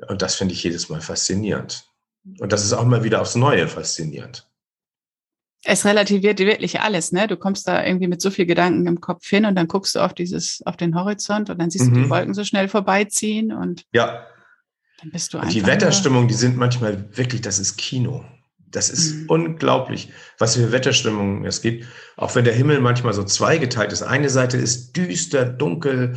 Und 0.08 0.22
das 0.22 0.34
finde 0.36 0.54
ich 0.54 0.62
jedes 0.62 0.88
Mal 0.88 1.00
faszinierend. 1.00 1.86
Und 2.40 2.52
das 2.52 2.64
ist 2.64 2.72
auch 2.72 2.84
mal 2.84 3.04
wieder 3.04 3.20
aufs 3.20 3.34
Neue 3.34 3.68
faszinierend. 3.68 4.48
Es 5.66 5.86
relativiert 5.86 6.38
wirklich 6.38 6.80
alles, 6.80 7.12
ne? 7.12 7.26
Du 7.26 7.36
kommst 7.36 7.66
da 7.66 7.84
irgendwie 7.84 8.06
mit 8.06 8.20
so 8.20 8.30
viel 8.30 8.44
Gedanken 8.44 8.86
im 8.86 9.00
Kopf 9.00 9.26
hin 9.26 9.46
und 9.46 9.54
dann 9.54 9.66
guckst 9.66 9.94
du 9.94 10.00
auf 10.00 10.12
dieses, 10.12 10.60
auf 10.66 10.76
den 10.76 10.94
Horizont 10.94 11.48
und 11.48 11.58
dann 11.58 11.70
siehst 11.70 11.86
mhm. 11.86 11.94
du 11.94 12.00
die 12.00 12.06
mhm. 12.06 12.10
Wolken 12.10 12.34
so 12.34 12.44
schnell 12.44 12.68
vorbeiziehen 12.68 13.50
und 13.50 13.84
ja. 13.92 14.26
dann 15.00 15.10
bist 15.10 15.32
du 15.32 15.38
einfach. 15.38 15.48
Und 15.48 15.54
die 15.54 15.66
Wetterstimmung, 15.66 16.28
die 16.28 16.34
sind 16.34 16.58
manchmal 16.58 17.16
wirklich, 17.16 17.40
das 17.40 17.58
ist 17.58 17.78
Kino. 17.78 18.24
Das 18.70 18.90
ist 18.90 19.14
mhm. 19.14 19.26
unglaublich, 19.28 20.10
was 20.38 20.56
für 20.56 20.70
Wetterstimmungen 20.70 21.46
es 21.46 21.62
gibt. 21.62 21.86
Auch 22.16 22.34
wenn 22.34 22.44
der 22.44 22.54
Himmel 22.54 22.80
manchmal 22.80 23.14
so 23.14 23.24
zweigeteilt 23.24 23.92
ist. 23.92 24.02
Eine 24.02 24.28
Seite 24.28 24.58
ist 24.58 24.96
düster, 24.96 25.46
dunkel 25.46 26.16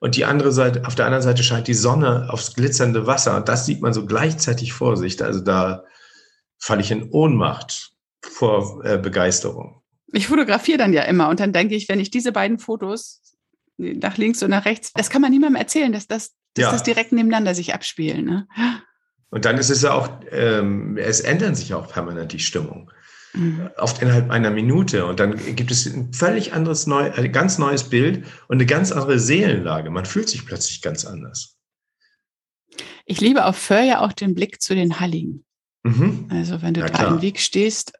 und 0.00 0.16
die 0.16 0.24
andere 0.24 0.52
Seite, 0.52 0.86
auf 0.86 0.94
der 0.94 1.06
anderen 1.06 1.22
Seite 1.22 1.42
scheint 1.42 1.68
die 1.68 1.74
Sonne 1.74 2.28
aufs 2.30 2.54
glitzernde 2.54 3.06
Wasser. 3.06 3.36
Und 3.36 3.48
das 3.48 3.66
sieht 3.66 3.80
man 3.82 3.92
so 3.92 4.06
gleichzeitig 4.06 4.72
vor 4.72 4.96
sich. 4.96 5.22
Also 5.22 5.40
da 5.40 5.84
falle 6.58 6.82
ich 6.82 6.90
in 6.90 7.10
Ohnmacht 7.10 7.92
vor 8.22 8.84
äh, 8.84 8.98
Begeisterung. 8.98 9.82
Ich 10.12 10.28
fotografiere 10.28 10.78
dann 10.78 10.92
ja 10.92 11.02
immer 11.02 11.28
und 11.28 11.40
dann 11.40 11.52
denke 11.52 11.74
ich, 11.74 11.88
wenn 11.88 12.00
ich 12.00 12.10
diese 12.10 12.32
beiden 12.32 12.58
Fotos 12.58 13.20
nach 13.76 14.16
links 14.16 14.42
und 14.42 14.50
nach 14.50 14.64
rechts, 14.64 14.92
das 14.94 15.10
kann 15.10 15.20
man 15.20 15.30
niemandem 15.30 15.60
erzählen, 15.60 15.92
dass 15.92 16.06
das, 16.06 16.34
dass 16.54 16.62
ja. 16.62 16.72
das 16.72 16.82
direkt 16.82 17.12
nebeneinander 17.12 17.54
sich 17.54 17.74
abspielen. 17.74 18.24
Ne? 18.24 18.48
Und 19.30 19.44
dann 19.44 19.58
ist 19.58 19.70
es 19.70 19.82
ja 19.82 19.92
auch, 19.92 20.08
ähm, 20.30 20.96
es 20.96 21.20
ändern 21.20 21.54
sich 21.54 21.74
auch 21.74 21.92
permanent 21.92 22.32
die 22.32 22.38
Stimmung. 22.38 22.90
Mhm. 23.36 23.70
Oft 23.76 24.02
innerhalb 24.02 24.30
einer 24.30 24.50
Minute. 24.50 25.06
Und 25.06 25.20
dann 25.20 25.36
gibt 25.54 25.70
es 25.70 25.86
ein 25.86 26.12
völlig 26.12 26.52
anderes, 26.52 26.86
neu, 26.86 27.12
ein 27.12 27.32
ganz 27.32 27.58
neues 27.58 27.84
Bild 27.84 28.24
und 28.48 28.56
eine 28.56 28.66
ganz 28.66 28.92
andere 28.92 29.18
Seelenlage. 29.18 29.90
Man 29.90 30.06
fühlt 30.06 30.28
sich 30.28 30.46
plötzlich 30.46 30.82
ganz 30.82 31.04
anders. 31.04 31.56
Ich 33.04 33.20
liebe 33.20 33.44
auf 33.44 33.56
Föhr 33.56 33.82
ja 33.82 34.00
auch 34.00 34.12
den 34.12 34.34
Blick 34.34 34.60
zu 34.60 34.74
den 34.74 34.98
Halligen. 34.98 35.44
Mhm. 35.84 36.28
Also 36.30 36.62
wenn 36.62 36.74
du 36.74 36.80
ja, 36.80 36.88
da 36.88 36.98
klar. 36.98 37.14
im 37.14 37.22
Weg 37.22 37.38
stehst, 37.38 37.92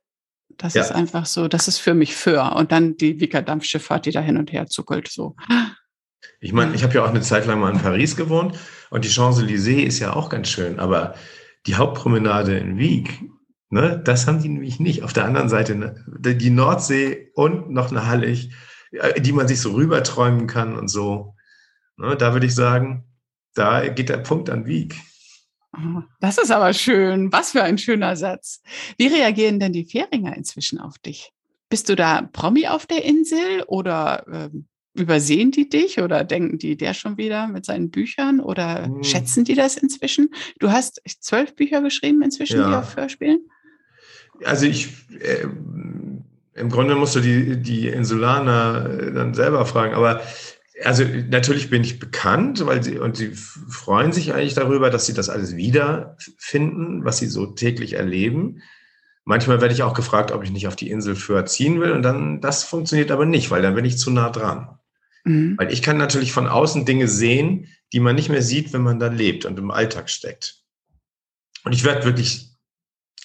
das 0.56 0.74
ja. 0.74 0.82
ist 0.82 0.92
einfach 0.92 1.26
so, 1.26 1.48
das 1.48 1.68
ist 1.68 1.78
für 1.78 1.94
mich 1.94 2.16
Föhr. 2.16 2.56
Und 2.56 2.72
dann 2.72 2.96
die 2.96 3.20
Wieker-Dampfschifffahrt, 3.20 4.06
die 4.06 4.10
da 4.10 4.20
hin 4.20 4.38
und 4.38 4.52
her 4.52 4.66
zuckelt. 4.66 5.08
So. 5.08 5.36
Ich 6.40 6.52
meine, 6.52 6.74
ich 6.74 6.82
habe 6.82 6.94
ja 6.94 7.04
auch 7.04 7.10
eine 7.10 7.20
Zeit 7.20 7.46
lang 7.46 7.60
mal 7.60 7.72
in 7.72 7.80
Paris 7.80 8.16
gewohnt 8.16 8.58
und 8.90 9.04
die 9.04 9.10
Champs-Élysées 9.10 9.84
ist 9.84 9.98
ja 9.98 10.14
auch 10.14 10.28
ganz 10.28 10.48
schön, 10.48 10.78
aber 10.78 11.14
die 11.66 11.74
Hauptpromenade 11.74 12.56
in 12.58 12.78
Wieg, 12.78 13.20
ne, 13.70 14.00
das 14.04 14.26
haben 14.26 14.42
die 14.42 14.48
nämlich 14.48 14.80
nicht. 14.80 15.02
Auf 15.02 15.12
der 15.12 15.24
anderen 15.24 15.48
Seite 15.48 15.74
ne, 15.74 16.04
die 16.06 16.50
Nordsee 16.50 17.30
und 17.34 17.70
noch 17.70 17.90
eine 17.90 18.06
Hallig, 18.06 18.52
äh, 18.92 19.20
die 19.20 19.32
man 19.32 19.48
sich 19.48 19.60
so 19.60 19.72
rüberträumen 19.72 20.46
kann 20.46 20.76
und 20.76 20.88
so. 20.88 21.34
Ne, 21.96 22.16
da 22.16 22.32
würde 22.32 22.46
ich 22.46 22.54
sagen, 22.54 23.04
da 23.54 23.88
geht 23.88 24.08
der 24.08 24.18
Punkt 24.18 24.50
an 24.50 24.66
Wieg. 24.66 24.96
Oh, 25.76 26.02
das 26.20 26.38
ist 26.38 26.50
aber 26.50 26.72
schön. 26.72 27.32
Was 27.32 27.52
für 27.52 27.62
ein 27.62 27.78
schöner 27.78 28.16
Satz. 28.16 28.62
Wie 28.96 29.08
reagieren 29.08 29.60
denn 29.60 29.72
die 29.72 29.84
Fähringer 29.84 30.36
inzwischen 30.36 30.78
auf 30.78 30.98
dich? 30.98 31.32
Bist 31.68 31.88
du 31.88 31.96
da 31.96 32.22
Promi 32.22 32.68
auf 32.68 32.86
der 32.86 33.04
Insel 33.04 33.62
oder 33.66 34.24
ähm, 34.30 34.68
übersehen 34.94 35.50
die 35.50 35.68
dich 35.68 36.00
oder 36.00 36.24
denken 36.24 36.58
die 36.58 36.76
der 36.76 36.94
schon 36.94 37.18
wieder 37.18 37.48
mit 37.48 37.64
seinen 37.64 37.90
Büchern 37.90 38.40
oder 38.40 38.86
hm. 38.86 39.02
schätzen 39.02 39.44
die 39.44 39.54
das 39.54 39.76
inzwischen? 39.76 40.30
Du 40.58 40.70
hast 40.70 41.02
zwölf 41.20 41.54
Bücher 41.54 41.82
geschrieben 41.82 42.22
inzwischen, 42.22 42.60
ja. 42.60 42.68
die 42.68 42.74
auf 42.74 42.96
Hörspielen? 42.96 43.40
Also 44.44 44.66
ich, 44.66 44.88
äh, 45.20 45.46
im 46.54 46.70
Grunde 46.70 46.94
musst 46.94 47.14
du 47.14 47.20
die, 47.20 47.56
die 47.60 47.88
Insulaner 47.88 48.88
äh, 48.90 49.12
dann 49.12 49.34
selber 49.34 49.66
fragen, 49.66 49.94
aber 49.94 50.20
also 50.84 51.04
natürlich 51.04 51.70
bin 51.70 51.82
ich 51.82 51.98
bekannt, 51.98 52.64
weil 52.66 52.82
sie 52.82 52.98
und 52.98 53.16
sie 53.16 53.32
freuen 53.34 54.12
sich 54.12 54.34
eigentlich 54.34 54.54
darüber, 54.54 54.90
dass 54.90 55.06
sie 55.06 55.14
das 55.14 55.30
alles 55.30 55.56
wiederfinden, 55.56 57.04
was 57.04 57.18
sie 57.18 57.28
so 57.28 57.46
täglich 57.46 57.94
erleben. 57.94 58.62
Manchmal 59.24 59.60
werde 59.60 59.74
ich 59.74 59.82
auch 59.82 59.94
gefragt, 59.94 60.32
ob 60.32 60.44
ich 60.44 60.50
nicht 60.50 60.68
auf 60.68 60.76
die 60.76 60.90
Insel 60.90 61.16
für 61.16 61.44
ziehen 61.46 61.80
will 61.80 61.92
und 61.92 62.02
dann 62.02 62.40
das 62.40 62.64
funktioniert 62.64 63.10
aber 63.10 63.24
nicht, 63.24 63.50
weil 63.50 63.62
dann 63.62 63.74
bin 63.74 63.84
ich 63.84 63.98
zu 63.98 64.10
nah 64.10 64.30
dran. 64.30 64.78
Mhm. 65.24 65.54
Weil 65.58 65.72
ich 65.72 65.82
kann 65.82 65.96
natürlich 65.96 66.32
von 66.32 66.46
außen 66.46 66.84
Dinge 66.84 67.08
sehen, 67.08 67.68
die 67.92 68.00
man 68.00 68.14
nicht 68.14 68.28
mehr 68.28 68.42
sieht, 68.42 68.72
wenn 68.72 68.82
man 68.82 68.98
da 68.98 69.08
lebt 69.08 69.46
und 69.46 69.58
im 69.58 69.70
Alltag 69.70 70.10
steckt. 70.10 70.62
Und 71.64 71.72
ich 71.72 71.84
werde 71.84 72.04
wirklich 72.04 72.55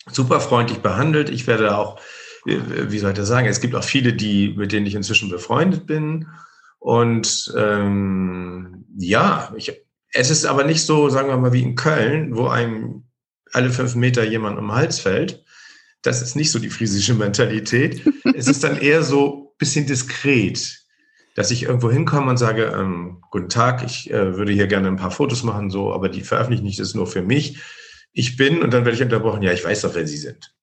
super 0.10 0.40
freundlich 0.40 0.80
behandelt. 0.80 1.30
Ich 1.30 1.48
werde 1.48 1.78
auch, 1.78 2.00
äh, 2.46 2.58
wie 2.90 3.00
soll 3.00 3.12
ich 3.12 3.18
das 3.18 3.28
sagen, 3.28 3.48
es 3.48 3.62
gibt 3.62 3.76
auch 3.76 3.84
viele, 3.84 4.14
die, 4.14 4.54
mit 4.56 4.72
denen 4.72 4.86
ich 4.86 4.96
inzwischen 4.96 5.30
befreundet 5.30 5.86
bin 5.86 6.28
und 6.82 7.54
ähm, 7.56 8.86
ja, 8.98 9.54
ich, 9.56 9.72
es 10.14 10.32
ist 10.32 10.46
aber 10.46 10.64
nicht 10.64 10.84
so, 10.84 11.10
sagen 11.10 11.30
wir 11.30 11.38
mal, 11.38 11.54
wie 11.54 11.62
in 11.62 11.76
Köln, 11.76 12.36
wo 12.36 12.48
einem 12.48 13.04
alle 13.54 13.70
fünf 13.70 13.94
Meter 13.94 14.24
jemand 14.24 14.58
um 14.58 14.68
den 14.68 14.76
Hals 14.76 15.00
fällt. 15.00 15.44
Das 16.02 16.24
ist 16.24 16.36
nicht 16.36 16.50
so 16.50 16.58
die 16.58 16.72
friesische 16.72 17.14
Mentalität. 17.14 18.02
es 18.36 18.48
ist 18.48 18.64
dann 18.64 18.80
eher 18.80 19.04
so 19.04 19.54
bisschen 19.60 19.86
diskret, 19.86 20.80
dass 21.36 21.52
ich 21.52 21.64
irgendwo 21.64 21.92
hinkomme 21.92 22.32
und 22.32 22.38
sage, 22.38 22.74
ähm, 22.76 23.22
guten 23.30 23.50
Tag, 23.50 23.84
ich 23.86 24.10
äh, 24.10 24.36
würde 24.36 24.52
hier 24.52 24.66
gerne 24.66 24.88
ein 24.88 24.96
paar 24.96 25.12
Fotos 25.12 25.44
machen, 25.44 25.70
so, 25.70 25.94
aber 25.94 26.10
die 26.10 26.22
veröffentliche 26.22 26.68
ich 26.68 26.78
das 26.78 26.96
nur 26.96 27.06
für 27.06 27.22
mich. 27.22 27.60
Ich 28.14 28.38
bin, 28.38 28.62
und 28.62 28.72
dann 28.74 28.86
werde 28.86 28.96
ich 28.96 29.04
unterbrochen, 29.04 29.42
ja, 29.42 29.52
ich 29.52 29.64
weiß 29.64 29.82
doch, 29.82 29.96
wer 29.96 30.08
Sie 30.08 30.18
sind. 30.18 30.54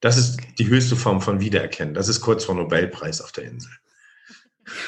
Das 0.00 0.16
ist 0.16 0.40
die 0.58 0.66
höchste 0.66 0.96
Form 0.96 1.20
von 1.20 1.40
Wiedererkennen. 1.40 1.94
Das 1.94 2.08
ist 2.08 2.20
kurz 2.20 2.44
vor 2.44 2.56
Nobelpreis 2.56 3.20
auf 3.20 3.30
der 3.32 3.44
Insel. 3.44 3.70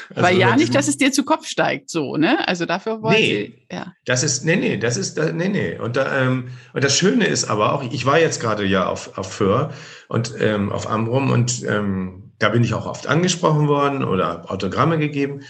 Also 0.09 0.21
Weil 0.21 0.37
ja 0.37 0.55
nicht, 0.55 0.73
dass 0.73 0.87
es 0.87 0.97
dir 0.97 1.11
zu 1.11 1.23
Kopf 1.23 1.47
steigt, 1.47 1.89
so, 1.89 2.15
ne? 2.15 2.47
Also 2.47 2.65
dafür 2.65 3.01
wollen 3.01 3.15
nee, 3.15 3.53
sie, 3.69 3.75
ja. 3.75 3.93
Das 4.05 4.23
ist, 4.23 4.45
nee, 4.45 4.55
nee, 4.55 4.77
das 4.77 4.97
ist, 4.97 5.17
nee, 5.17 5.49
nee. 5.49 5.77
Und, 5.77 5.97
da, 5.97 6.21
ähm, 6.21 6.49
und 6.73 6.83
das 6.83 6.97
Schöne 6.97 7.25
ist 7.27 7.45
aber 7.45 7.73
auch, 7.73 7.83
ich 7.83 8.05
war 8.05 8.19
jetzt 8.19 8.39
gerade 8.39 8.65
ja 8.65 8.87
auf, 8.87 9.17
auf 9.17 9.33
Föhr 9.33 9.73
und 10.07 10.33
ähm, 10.39 10.71
auf 10.71 10.89
Amrum 10.89 11.31
und 11.31 11.63
ähm, 11.63 12.31
da 12.39 12.49
bin 12.49 12.63
ich 12.63 12.73
auch 12.73 12.85
oft 12.85 13.07
angesprochen 13.07 13.67
worden 13.67 14.03
oder 14.03 14.49
Autogramme 14.51 14.97
gegeben. 14.97 15.41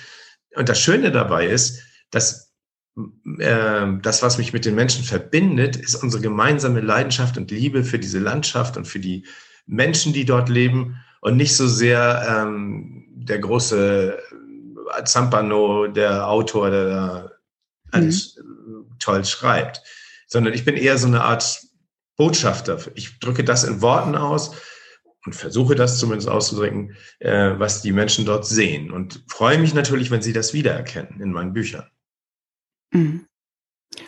Und 0.56 0.70
das 0.70 0.80
Schöne 0.80 1.12
dabei 1.12 1.48
ist, 1.48 1.82
dass 2.12 2.45
das, 2.96 4.24
was 4.24 4.38
mich 4.38 4.54
mit 4.54 4.64
den 4.64 4.76
Menschen 4.76 5.04
verbindet, 5.04 5.76
ist 5.76 5.96
unsere 5.96 6.24
gemeinsame 6.24 6.80
Leidenschaft 6.80 7.38
und 7.38 7.52
Liebe 7.52 7.84
für 7.84 8.00
diese 8.00 8.20
Landschaft 8.20 8.78
und 8.78 8.86
für 8.86 9.00
die 9.00 9.26
Menschen, 9.66 10.14
die 10.14 10.24
dort 10.24 10.48
leben 10.48 10.98
und 11.20 11.36
nicht 11.36 11.56
so 11.56 11.68
sehr 11.68 12.26
ähm, 12.30 13.06
der 13.16 13.40
große 13.40 14.18
Zampano, 15.04 15.88
der 15.88 16.28
Autor, 16.28 16.70
der 16.70 16.86
da 16.88 17.32
alles 17.92 18.38
mhm. 18.38 18.86
toll 19.00 19.26
schreibt, 19.26 19.82
sondern 20.28 20.54
ich 20.54 20.64
bin 20.64 20.76
eher 20.76 20.98
so 20.98 21.08
eine 21.08 21.24
Art 21.24 21.62
Botschafter. 22.16 22.80
Ich 22.96 23.20
drücke 23.20 23.44
das 23.44 23.64
in 23.64 23.82
Worten 23.82 24.16
aus 24.16 24.56
und 25.26 25.36
versuche 25.36 25.76
das 25.76 26.00
zumindest 26.00 26.30
auszudrücken, 26.30 26.96
äh, 27.20 27.54
was 27.58 27.82
die 27.82 27.92
Menschen 27.92 28.26
dort 28.26 28.46
sehen 28.46 28.92
und 28.92 29.24
freue 29.28 29.58
mich 29.58 29.74
natürlich, 29.74 30.12
wenn 30.12 30.22
sie 30.22 30.34
das 30.34 30.54
wiedererkennen 30.54 31.20
in 31.20 31.32
meinen 31.32 31.54
Büchern. 31.54 31.90
Mhm. 32.96 33.26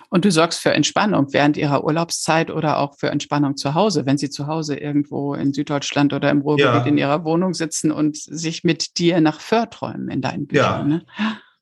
Und 0.09 0.25
du 0.25 0.31
sorgst 0.31 0.59
für 0.59 0.71
Entspannung 0.71 1.31
während 1.31 1.57
ihrer 1.57 1.83
Urlaubszeit 1.83 2.51
oder 2.51 2.79
auch 2.79 2.97
für 2.97 3.09
Entspannung 3.09 3.57
zu 3.57 3.73
Hause, 3.73 4.05
wenn 4.05 4.17
sie 4.17 4.29
zu 4.29 4.47
Hause 4.47 4.75
irgendwo 4.75 5.33
in 5.33 5.53
Süddeutschland 5.53 6.13
oder 6.13 6.29
im 6.29 6.41
Ruhrgebiet 6.41 6.73
ja. 6.73 6.85
in 6.85 6.97
ihrer 6.97 7.23
Wohnung 7.23 7.53
sitzen 7.53 7.91
und 7.91 8.17
sich 8.17 8.63
mit 8.63 8.97
dir 8.97 9.21
nach 9.21 9.39
Föhr 9.39 9.69
träumen 9.69 10.09
in 10.09 10.21
deinen 10.21 10.47
Büchern. 10.47 10.91
Ja, 10.91 10.97
ne? 10.97 11.05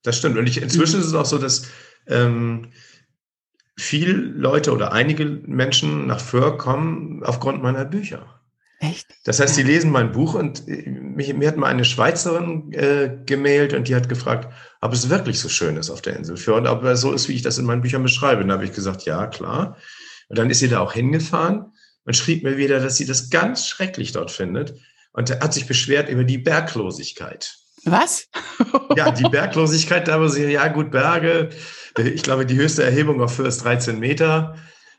das 0.03 0.17
stimmt. 0.17 0.37
Und 0.37 0.47
ich, 0.47 0.61
inzwischen 0.61 0.97
mhm. 0.97 1.01
ist 1.01 1.07
es 1.07 1.13
auch 1.13 1.25
so, 1.25 1.37
dass 1.37 1.67
ähm, 2.07 2.69
viele 3.77 4.13
Leute 4.13 4.71
oder 4.71 4.91
einige 4.91 5.25
Menschen 5.25 6.07
nach 6.07 6.19
Föhr 6.19 6.57
kommen 6.57 7.23
aufgrund 7.23 7.61
meiner 7.61 7.85
Bücher. 7.85 8.25
Echt? 8.79 9.07
Das 9.23 9.39
heißt, 9.39 9.57
die 9.57 9.63
lesen 9.63 9.91
mein 9.91 10.11
Buch 10.11 10.33
und 10.33 10.67
äh, 10.67 10.89
mich, 10.89 11.33
mir 11.33 11.47
hat 11.47 11.57
mal 11.57 11.67
eine 11.67 11.85
Schweizerin 11.85 12.73
äh, 12.73 13.17
gemailt 13.25 13.73
und 13.73 13.87
die 13.87 13.95
hat 13.95 14.09
gefragt, 14.09 14.53
ob 14.81 14.93
es 14.93 15.09
wirklich 15.09 15.39
so 15.39 15.49
schön 15.49 15.77
ist 15.77 15.89
auf 15.89 16.01
der 16.01 16.15
Insel 16.15 16.37
für 16.37 16.55
und 16.55 16.67
ob 16.67 16.83
es 16.83 17.01
so 17.01 17.13
ist, 17.13 17.29
wie 17.29 17.33
ich 17.33 17.41
das 17.41 17.57
in 17.57 17.65
meinen 17.65 17.81
Büchern 17.81 18.03
beschreibe. 18.03 18.41
Und 18.41 18.49
da 18.49 18.55
habe 18.55 18.65
ich 18.65 18.73
gesagt, 18.73 19.03
ja, 19.03 19.27
klar. 19.27 19.77
Und 20.27 20.37
dann 20.37 20.49
ist 20.49 20.59
sie 20.59 20.69
da 20.69 20.79
auch 20.79 20.93
hingefahren 20.93 21.73
und 22.03 22.15
schrieb 22.15 22.43
mir 22.43 22.57
wieder, 22.57 22.79
dass 22.79 22.97
sie 22.97 23.05
das 23.05 23.29
ganz 23.29 23.67
schrecklich 23.67 24.11
dort 24.11 24.31
findet 24.31 24.75
und 25.13 25.31
hat 25.31 25.53
sich 25.53 25.67
beschwert 25.67 26.09
über 26.09 26.23
die 26.23 26.37
Berglosigkeit. 26.37 27.55
Was? 27.85 28.27
ja, 28.95 29.11
die 29.11 29.29
Berglosigkeit, 29.29 30.07
da 30.07 30.19
wo 30.19 30.27
sie, 30.27 30.45
ja 30.51 30.67
gut, 30.67 30.91
Berge, 30.91 31.49
ich 31.97 32.23
glaube, 32.23 32.45
die 32.45 32.55
höchste 32.55 32.83
Erhebung 32.83 33.21
auf 33.21 33.35
Föhr 33.35 33.45
ist 33.45 33.63
13 33.63 33.99
Meter. 33.99 34.55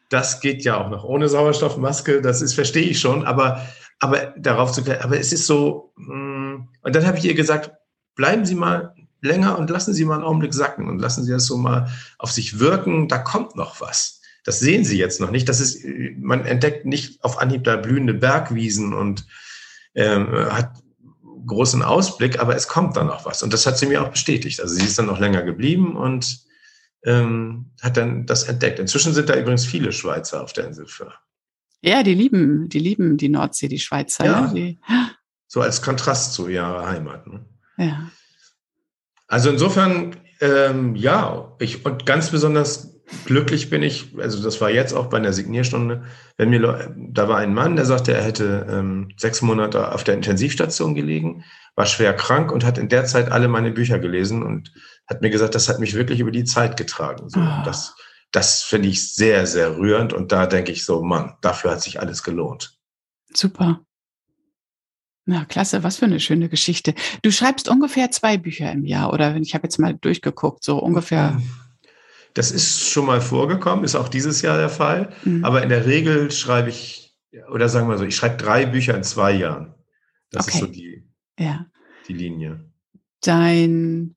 Das 0.09 0.41
geht 0.41 0.65
ja 0.65 0.77
auch 0.77 0.89
noch 0.89 1.05
ohne 1.05 1.29
Sauerstoffmaske, 1.29 2.23
das 2.23 2.43
ist, 2.43 2.55
verstehe 2.55 2.85
ich 2.85 3.01
schon, 3.01 3.25
aber, 3.27 3.67
aber 3.99 4.35
darauf 4.37 4.73
zu, 4.73 4.83
aber 5.01 5.19
es 5.19 5.33
ist 5.33 5.47
so, 5.47 5.93
mm, 5.97 6.69
und 6.83 6.95
dann 6.95 7.07
habe 7.07 7.19
ich 7.19 7.25
ihr 7.25 7.35
gesagt, 7.35 7.73
bleiben 8.15 8.47
Sie 8.47 8.55
mal 8.55 8.95
länger 9.21 9.59
und 9.59 9.71
lassen 9.71 9.95
Sie 9.95 10.05
mal 10.05 10.17
einen 10.17 10.25
Augenblick 10.25 10.55
sacken 10.55 10.89
und 10.89 11.01
lassen 11.01 11.25
Sie 11.25 11.33
das 11.33 11.47
so 11.47 11.57
mal 11.57 11.91
auf 12.19 12.31
sich 12.31 12.59
wirken, 12.59 13.09
da 13.09 13.19
kommt 13.19 13.57
noch 13.57 13.81
was. 13.81 14.21
Das 14.45 14.61
sehen 14.61 14.85
Sie 14.85 14.97
jetzt 14.97 15.21
noch 15.21 15.33
nicht. 15.33 15.49
Das 15.49 15.61
ist, 15.61 15.85
man 16.19 16.45
entdeckt 16.45 16.87
nicht 16.87 17.23
auf 17.25 17.41
Anhieb 17.41 17.65
da 17.65 17.77
blühende 17.77 18.15
Bergwiesen 18.15 18.95
und 18.95 19.27
ähm, 19.97 20.29
hat 20.51 20.71
großen 21.47 21.83
Ausblick, 21.83 22.39
aber 22.41 22.55
es 22.55 22.69
kommt 22.69 22.97
dann 22.97 23.07
noch 23.07 23.25
was. 23.25 23.43
Und 23.43 23.53
das 23.53 23.67
hat 23.67 23.79
sie 23.79 23.87
mir 23.87 24.03
auch 24.03 24.11
bestätigt. 24.11 24.61
Also 24.61 24.75
sie 24.75 24.85
ist 24.85 24.99
dann 24.99 25.07
noch 25.07 25.19
länger 25.19 25.43
geblieben 25.43 25.97
und 25.97 26.46
ähm, 27.07 27.71
hat 27.81 27.97
dann 27.97 28.27
das 28.27 28.45
entdeckt. 28.45 28.79
Inzwischen 28.79 29.15
sind 29.15 29.29
da 29.29 29.37
übrigens 29.37 29.65
viele 29.65 29.93
Schweizer 29.93 30.43
auf 30.43 30.53
der 30.53 30.67
Insel 30.67 30.87
für. 30.87 31.13
Ja, 31.81 32.03
die 32.03 32.15
lieben, 32.15 32.69
die 32.69 32.81
lieben 32.81 33.17
die 33.17 33.29
Nordsee, 33.29 33.69
die 33.69 33.79
Schweizer. 33.79 34.25
Ja. 34.25 34.53
Die, 34.53 34.79
so 35.47 35.61
als 35.61 35.81
Kontrast 35.81 36.35
zu 36.35 36.49
ihrer 36.49 36.87
Heimat. 36.87 37.27
Ne? 37.27 37.45
ja. 37.79 38.11
Also 39.29 39.51
insofern, 39.51 40.17
ähm, 40.41 40.95
ja, 40.95 41.53
ich 41.59 41.85
und 41.85 42.07
ganz 42.07 42.31
besonders 42.31 42.93
glücklich 43.25 43.71
bin 43.71 43.83
ich, 43.83 44.17
also 44.19 44.43
das 44.43 44.61
war 44.61 44.71
jetzt 44.71 44.93
auch 44.93 45.07
bei 45.07 45.17
einer 45.17 45.33
Signierstunde, 45.33 46.05
wenn 46.37 46.51
mir, 46.51 46.93
da 46.97 47.29
war 47.29 47.39
ein 47.39 47.55
Mann, 47.55 47.77
der 47.77 47.85
sagte, 47.85 48.13
er 48.13 48.23
hätte 48.23 48.67
ähm, 48.69 49.09
sechs 49.17 49.43
Monate 49.43 49.93
auf 49.93 50.05
der 50.05 50.15
Intensivstation 50.15 50.95
gelegen, 50.95 51.45
war 51.77 51.87
schwer 51.87 52.15
krank 52.15 52.51
und 52.51 52.65
hat 52.65 52.79
in 52.79 52.89
der 52.89 53.05
Zeit 53.05 53.31
alle 53.31 53.49
meine 53.49 53.71
Bücher 53.71 53.99
gelesen 53.99 54.43
und 54.43 54.73
hat 55.09 55.23
mir 55.23 55.31
gesagt, 55.31 55.55
das 55.55 55.69
hat 55.69 55.79
mich 55.79 55.95
wirklich 55.95 56.21
über 56.21 56.31
die 56.31 56.45
Zeit 56.45 56.77
getragen. 56.77 57.29
So, 57.29 57.41
Ah. 57.41 57.63
Das, 57.65 57.95
das 58.33 58.63
finde 58.63 58.89
ich 58.89 59.15
sehr, 59.15 59.47
sehr 59.47 59.77
rührend 59.77 60.13
und 60.13 60.33
da 60.33 60.47
denke 60.47 60.73
ich 60.73 60.85
so, 60.85 61.03
Mann, 61.03 61.35
dafür 61.43 61.71
hat 61.73 61.83
sich 61.83 62.01
alles 62.01 62.23
gelohnt. 62.23 62.77
Super. 63.33 63.81
Na, 65.25 65.45
klasse, 65.45 65.83
was 65.83 65.97
für 65.97 66.05
eine 66.05 66.21
schöne 66.21 66.49
Geschichte. 66.49 66.95
Du 67.23 67.33
schreibst 67.33 67.69
ungefähr 67.69 68.11
zwei 68.13 68.37
Bücher 68.37 68.71
im 68.71 68.85
Jahr, 68.85 69.13
oder 69.13 69.35
ich 69.37 69.55
habe 69.55 69.65
jetzt 69.65 69.79
mal 69.79 69.95
durchgeguckt, 69.95 70.63
so 70.63 70.79
ungefähr. 70.79 71.41
Das 72.35 72.51
ist 72.53 72.89
schon 72.91 73.07
mal 73.07 73.21
vorgekommen, 73.21 73.85
ist 73.85 73.95
auch 73.97 74.09
dieses 74.09 74.43
Jahr 74.43 74.59
der 74.59 74.69
Fall. 74.69 75.13
Mhm. 75.25 75.45
Aber 75.45 75.63
in 75.63 75.69
der 75.69 75.87
Regel 75.87 76.31
schreibe 76.31 76.69
ich, 76.69 77.17
oder 77.51 77.69
sagen 77.69 77.89
wir 77.89 77.99
so, 77.99 78.05
ich 78.05 78.15
schreibe 78.15 78.37
drei 78.37 78.67
Bücher 78.67 78.95
in 78.97 79.03
zwei 79.03 79.33
Jahren. 79.33 79.75
Das 80.31 80.47
Okay. 80.47 80.57
ist 80.59 80.61
so 80.61 80.67
die, 80.67 81.09
Ja. 81.39 81.67
die 82.09 82.13
Linie. 82.13 82.71
Dein 83.23 84.16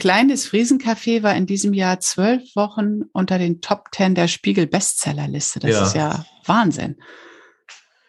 kleines 0.00 0.48
Friesencafé 0.50 1.22
war 1.22 1.36
in 1.36 1.46
diesem 1.46 1.72
Jahr 1.72 2.00
zwölf 2.00 2.42
Wochen 2.56 3.02
unter 3.12 3.38
den 3.38 3.60
Top 3.60 3.92
Ten 3.92 4.16
der 4.16 4.26
Spiegel 4.26 4.66
Bestsellerliste. 4.66 5.60
Das 5.60 5.70
Ja. 5.70 5.86
ist 5.86 5.94
ja 5.94 6.24
Wahnsinn. 6.46 6.96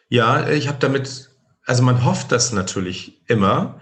Ja, 0.09 0.49
ich 0.49 0.67
habe 0.67 0.79
damit, 0.79 1.29
also 1.65 1.83
man 1.83 2.03
hofft 2.03 2.31
das 2.31 2.51
natürlich 2.51 3.21
immer. 3.27 3.79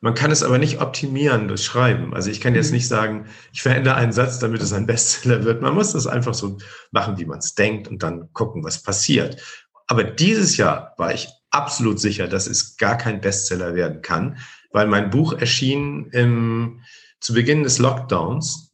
Man 0.00 0.14
kann 0.14 0.30
es 0.30 0.44
aber 0.44 0.58
nicht 0.58 0.80
optimieren 0.80 1.48
durch 1.48 1.64
Schreiben. 1.64 2.14
Also 2.14 2.30
ich 2.30 2.40
kann 2.40 2.54
jetzt 2.54 2.68
Mhm. 2.68 2.74
nicht 2.76 2.88
sagen, 2.88 3.26
ich 3.52 3.62
verändere 3.62 3.96
einen 3.96 4.12
Satz, 4.12 4.38
damit 4.38 4.62
es 4.62 4.72
ein 4.72 4.86
Bestseller 4.86 5.44
wird. 5.44 5.60
Man 5.60 5.74
muss 5.74 5.92
das 5.92 6.06
einfach 6.06 6.34
so 6.34 6.58
machen, 6.92 7.18
wie 7.18 7.24
man 7.24 7.38
es 7.40 7.54
denkt 7.54 7.88
und 7.88 8.02
dann 8.02 8.32
gucken, 8.32 8.62
was 8.62 8.82
passiert. 8.82 9.42
Aber 9.88 10.04
dieses 10.04 10.56
Jahr 10.56 10.94
war 10.98 11.12
ich 11.12 11.28
absolut 11.50 11.98
sicher, 11.98 12.28
dass 12.28 12.46
es 12.46 12.76
gar 12.76 12.96
kein 12.96 13.20
Bestseller 13.20 13.74
werden 13.74 14.02
kann, 14.02 14.38
weil 14.70 14.86
mein 14.86 15.10
Buch 15.10 15.32
erschien 15.32 16.10
im, 16.12 16.82
zu 17.20 17.34
Beginn 17.34 17.62
des 17.62 17.78
Lockdowns 17.78 18.70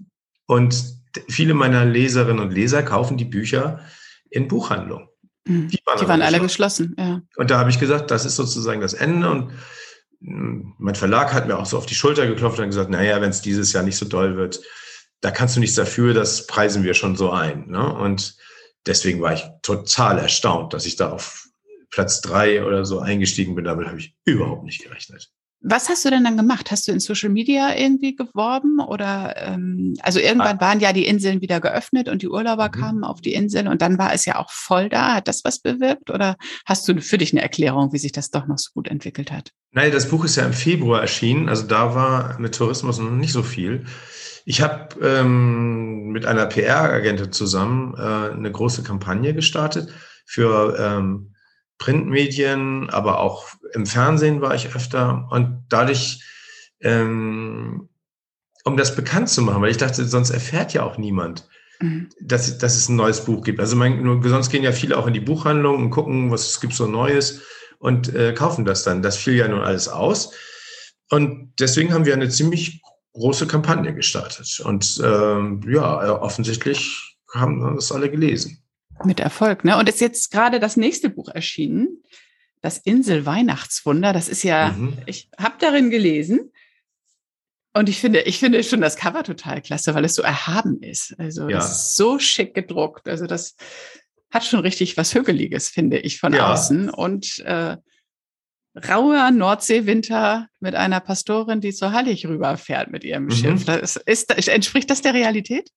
und 0.47 0.85
viele 1.29 1.55
meiner 1.55 1.85
Leserinnen 1.85 2.41
und 2.41 2.53
Leser 2.53 2.83
kaufen 2.83 3.17
die 3.17 3.25
Bücher 3.25 3.81
in 4.31 4.49
Buchhandlungen. 4.49 5.09
Mhm. 5.47 5.69
Die 5.69 5.81
waren, 5.85 5.99
Die 6.01 6.09
waren 6.09 6.23
alle 6.23 6.41
geschlossen. 6.41 6.95
ja. 6.99 7.23
Und 7.37 7.51
da 7.51 7.59
habe 7.59 7.71
ich 7.71 7.79
gesagt, 7.79 8.11
das 8.11 8.25
ist 8.25 8.37
sozusagen 8.37 8.81
das 8.81 8.95
Ende. 8.95 9.31
Und 9.31 9.53
mh, 10.21 10.75
mein 10.79 10.95
Verlag 10.95 11.33
hat 11.33 11.47
mir 11.47 11.59
auch 11.59 11.67
so 11.67 11.79
auf 11.79 11.87
die 11.87 11.95
Schulter 11.95 12.27
geklopft 12.27 12.59
und 12.59 12.67
gesagt, 12.67 12.91
naja, 12.91 13.21
wenn 13.21 13.31
es 13.31 13.43
dieses 13.43 13.73
Jahr 13.73 13.83
nicht 13.85 13.97
so 13.97 14.07
doll 14.07 14.37
wird, 14.37 14.61
da 15.21 15.31
kannst 15.31 15.57
du 15.57 15.61
nichts 15.61 15.77
dafür, 15.77 16.13
das 16.13 16.47
preisen 16.47 16.85
wir 16.85 16.95
schon 16.95 17.17
so 17.17 17.31
ein. 17.31 17.69
Ne? 17.69 17.95
Und 17.95 18.37
deswegen 18.87 19.23
war 19.23 19.33
ich 19.33 19.45
total 19.63 20.19
erstaunt, 20.19 20.75
dass 20.75 20.85
ich 20.85 20.97
da 20.97 21.11
auf 21.11 21.47
Platz 21.91 22.21
drei 22.21 22.65
oder 22.65 22.85
so 22.85 22.99
eingestiegen 22.99 23.55
bin. 23.55 23.65
Damit 23.65 23.87
habe 23.87 23.99
ich 23.99 24.15
überhaupt 24.25 24.65
nicht 24.65 24.83
gerechnet. 24.83 25.31
Was 25.67 25.89
hast 25.89 26.05
du 26.05 26.11
denn 26.11 26.25
dann 26.25 26.37
gemacht? 26.37 26.71
Hast 26.71 26.87
du 26.87 26.93
in 26.93 27.01
Social 27.01 27.31
Media 27.31 27.75
irgendwie 27.75 28.15
geworben 28.15 28.81
oder 28.81 29.35
ähm, 29.39 29.95
also 30.03 30.21
irgendwann 30.21 30.61
waren 30.61 30.79
ja 30.79 30.93
die 30.93 31.07
Inseln 31.07 31.41
wieder 31.41 31.59
geöffnet 31.59 32.09
und 32.11 32.21
die 32.21 32.29
Urlauber 32.29 32.65
Ah. 32.65 32.69
Mhm. 32.69 32.81
kamen 32.81 33.05
auf 33.05 33.23
die 33.23 33.33
Insel 33.33 33.67
und 33.69 33.81
dann 33.81 33.97
war 33.99 34.13
es 34.13 34.27
ja 34.27 34.39
auch 34.39 34.51
voll 34.51 34.91
da. 34.91 35.15
Hat 35.15 35.27
das 35.27 35.43
was 35.45 35.61
bewirkt 35.61 36.11
oder 36.11 36.37
hast 36.67 36.87
du 36.87 37.01
für 37.01 37.17
dich 37.17 37.33
eine 37.33 37.41
Erklärung, 37.43 37.93
wie 37.95 37.99
sich 37.99 38.13
das 38.13 38.31
doch 38.31 38.47
noch 38.47 38.59
so 38.59 38.71
gut 38.75 38.89
entwickelt 38.89 39.33
hat? 39.33 39.51
Nein, 39.73 39.91
das 39.91 40.09
Buch 40.09 40.25
ist 40.25 40.37
ja 40.37 40.45
im 40.45 40.53
Februar 40.53 41.01
erschienen, 41.01 41.49
also 41.49 41.67
da 41.67 41.95
war 41.95 42.39
mit 42.39 42.55
Tourismus 42.55 42.99
noch 42.99 43.11
nicht 43.11 43.33
so 43.33 43.43
viel. 43.43 43.87
Ich 44.45 44.61
habe 44.61 44.95
ähm, 45.03 46.09
mit 46.11 46.27
einer 46.27 46.45
PR-Agentin 46.47 47.33
zusammen 47.33 47.95
äh, 47.97 48.33
eine 48.35 48.53
große 48.53 48.83
Kampagne 48.83 49.33
gestartet 49.35 49.89
für 50.27 50.77
ähm, 50.79 51.34
Printmedien, 51.85 52.89
aber 52.91 53.21
auch 53.21 53.47
im 53.75 53.85
Fernsehen 53.85 54.41
war 54.41 54.55
ich 54.55 54.75
öfter 54.75 55.29
und 55.31 55.65
dadurch, 55.69 56.23
ähm, 56.81 57.89
um 58.65 58.77
das 58.77 58.97
bekannt 58.97 59.29
zu 59.29 59.43
machen, 59.43 59.61
weil 59.61 59.71
ich 59.71 59.77
dachte, 59.77 60.05
sonst 60.07 60.31
erfährt 60.31 60.73
ja 60.73 60.83
auch 60.83 60.97
niemand, 60.97 61.47
Mhm. 61.81 62.09
dass, 62.21 62.57
dass 62.59 62.77
es 62.77 62.89
ein 62.89 62.97
neues 62.97 63.25
Buch 63.25 63.45
gibt. 63.45 63.61
Also 63.61 63.77
mein, 63.77 64.23
sonst 64.23 64.51
gehen 64.51 64.63
ja 64.63 64.73
viele 64.73 64.97
auch 64.97 65.07
in 65.07 65.13
die 65.13 65.21
Buchhandlung 65.21 65.83
und 65.83 65.91
gucken, 65.91 66.31
was 66.31 66.49
es 66.49 66.61
gibt 66.61 66.73
so 66.73 66.87
Neues 66.87 67.43
und 67.79 68.15
äh, 68.15 68.33
kaufen 68.33 68.65
das 68.65 68.85
dann. 68.85 69.03
Das 69.03 69.17
fiel 69.17 69.35
ja 69.35 69.49
nun 69.49 69.61
alles 69.61 69.89
aus. 69.89 70.33
Und 71.11 71.53
deswegen 71.59 71.93
haben 71.93 72.07
wir 72.07 72.15
eine 72.15 72.29
ziemlich 72.29 72.81
große 73.13 73.47
Kampagne 73.47 73.95
gestartet. 73.95 74.61
Und 74.65 75.01
ähm, 75.05 75.61
ja, 75.69 76.23
offensichtlich 76.23 77.19
haben 77.35 77.75
das 77.75 77.93
alle 77.93 78.11
gelesen. 78.11 78.64
Mit 79.05 79.21
Erfolg, 79.21 79.65
ne? 79.65 79.77
Und 79.79 79.89
ist 79.89 80.01
jetzt 80.01 80.31
gerade 80.31 80.61
das 80.61 80.77
nächste 80.77 81.11
Buch 81.11 81.29
erschienen, 81.29 82.03
das 82.61 82.79
Insel 82.79 83.27
Weihnachtswunder. 83.27 84.13
Das 84.13 84.29
ist 84.29 84.43
ja, 84.43 84.71
Mhm. 84.73 84.99
ich 85.07 85.29
habe 85.39 85.57
darin 85.59 85.91
gelesen 85.91 86.51
und 87.75 87.89
ich 87.89 88.01
finde, 88.01 88.23
ich 88.23 88.39
finde 88.39 88.63
schon 88.65 88.81
das 88.81 88.97
Cover 88.97 89.23
total 89.25 89.61
klasse, 89.61 89.95
weil 89.95 90.05
es 90.05 90.15
so 90.15 90.23
erhaben 90.23 90.83
ist. 90.83 91.15
Also 91.19 91.49
Ja. 91.49 91.57
das 91.59 91.71
ist 91.73 91.97
so 91.97 92.19
schick 92.19 92.55
gedruckt. 92.55 93.09
Also 93.09 93.27
das 93.27 93.57
hat 94.31 94.45
schon 94.45 94.61
richtig 94.61 94.97
was 94.97 95.15
Hügeliges, 95.15 95.69
finde 95.69 95.99
ich, 95.99 96.19
von 96.19 96.33
Ja. 96.33 96.53
außen. 96.53 96.89
Und 96.91 97.39
äh, 97.41 97.77
rauer 98.89 99.31
Nordseewinter 99.31 100.49
mit 100.59 100.75
einer 100.75 100.99
Pastorin, 101.01 101.61
die 101.61 101.73
zur 101.73 101.93
Hallig 101.93 102.27
rüberfährt 102.27 102.91
mit 102.91 103.05
ihrem 103.05 103.27
Mhm. 103.27 103.31
Schiff. 103.31 103.65
Das 103.65 103.97
ist, 103.97 104.31
entspricht 104.49 104.91
das 104.91 105.03
der 105.03 105.15
Realität? 105.15 105.71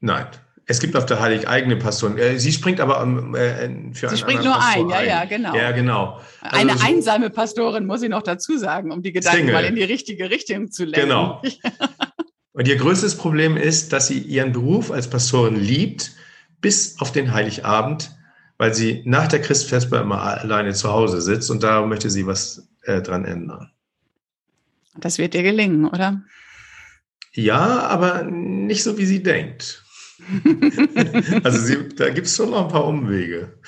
Nein. 0.00 0.26
Es 0.66 0.80
gibt 0.80 0.96
auf 0.96 1.04
der 1.04 1.20
Heilig 1.20 1.46
eigene 1.46 1.76
Pastoren. 1.76 2.16
Äh, 2.16 2.38
Sie 2.38 2.50
springt 2.52 2.80
aber 2.80 3.02
ähm, 3.02 3.34
äh, 3.34 3.92
für 3.94 4.08
Sie 4.08 4.16
springt 4.16 4.44
nur 4.44 4.54
Pastor 4.54 4.84
ein, 4.84 4.88
ja, 4.88 5.02
ja, 5.02 5.24
genau. 5.26 5.54
Ja, 5.54 5.72
genau. 5.72 6.20
Also 6.40 6.56
Eine 6.56 6.78
so- 6.78 6.84
einsame 6.84 7.30
Pastorin 7.30 7.84
muss 7.86 8.02
ich 8.02 8.08
noch 8.08 8.22
dazu 8.22 8.56
sagen, 8.56 8.90
um 8.90 9.02
die 9.02 9.12
Gedanken 9.12 9.38
Single. 9.38 9.54
mal 9.54 9.64
in 9.64 9.74
die 9.74 9.82
richtige 9.82 10.30
Richtung 10.30 10.70
zu 10.70 10.84
lenken. 10.84 11.08
Genau. 11.08 11.42
Und 12.52 12.68
ihr 12.68 12.76
größtes 12.76 13.16
Problem 13.16 13.56
ist, 13.56 13.92
dass 13.92 14.06
sie 14.06 14.18
ihren 14.18 14.52
Beruf 14.52 14.90
als 14.90 15.10
Pastorin 15.10 15.56
liebt, 15.56 16.12
bis 16.60 16.98
auf 17.00 17.10
den 17.12 17.34
Heiligabend, 17.34 18.12
weil 18.58 18.72
sie 18.72 19.02
nach 19.04 19.26
der 19.26 19.40
Christfesper 19.42 20.00
immer 20.00 20.22
alleine 20.22 20.72
zu 20.72 20.90
Hause 20.90 21.20
sitzt 21.20 21.50
und 21.50 21.62
da 21.62 21.84
möchte 21.84 22.08
sie 22.10 22.26
was 22.26 22.66
äh, 22.82 23.02
dran 23.02 23.24
ändern. 23.24 23.70
Das 24.96 25.18
wird 25.18 25.34
dir 25.34 25.42
gelingen, 25.42 25.86
oder? 25.86 26.22
Ja, 27.32 27.80
aber 27.80 28.22
nicht 28.22 28.84
so, 28.84 28.96
wie 28.96 29.06
sie 29.06 29.22
denkt. 29.22 29.83
Also 31.44 31.58
sie, 31.58 31.88
da 31.96 32.10
gibt 32.10 32.26
es 32.26 32.36
schon 32.36 32.50
noch 32.50 32.62
ein 32.66 32.72
paar 32.72 32.86
Umwege. 32.86 33.58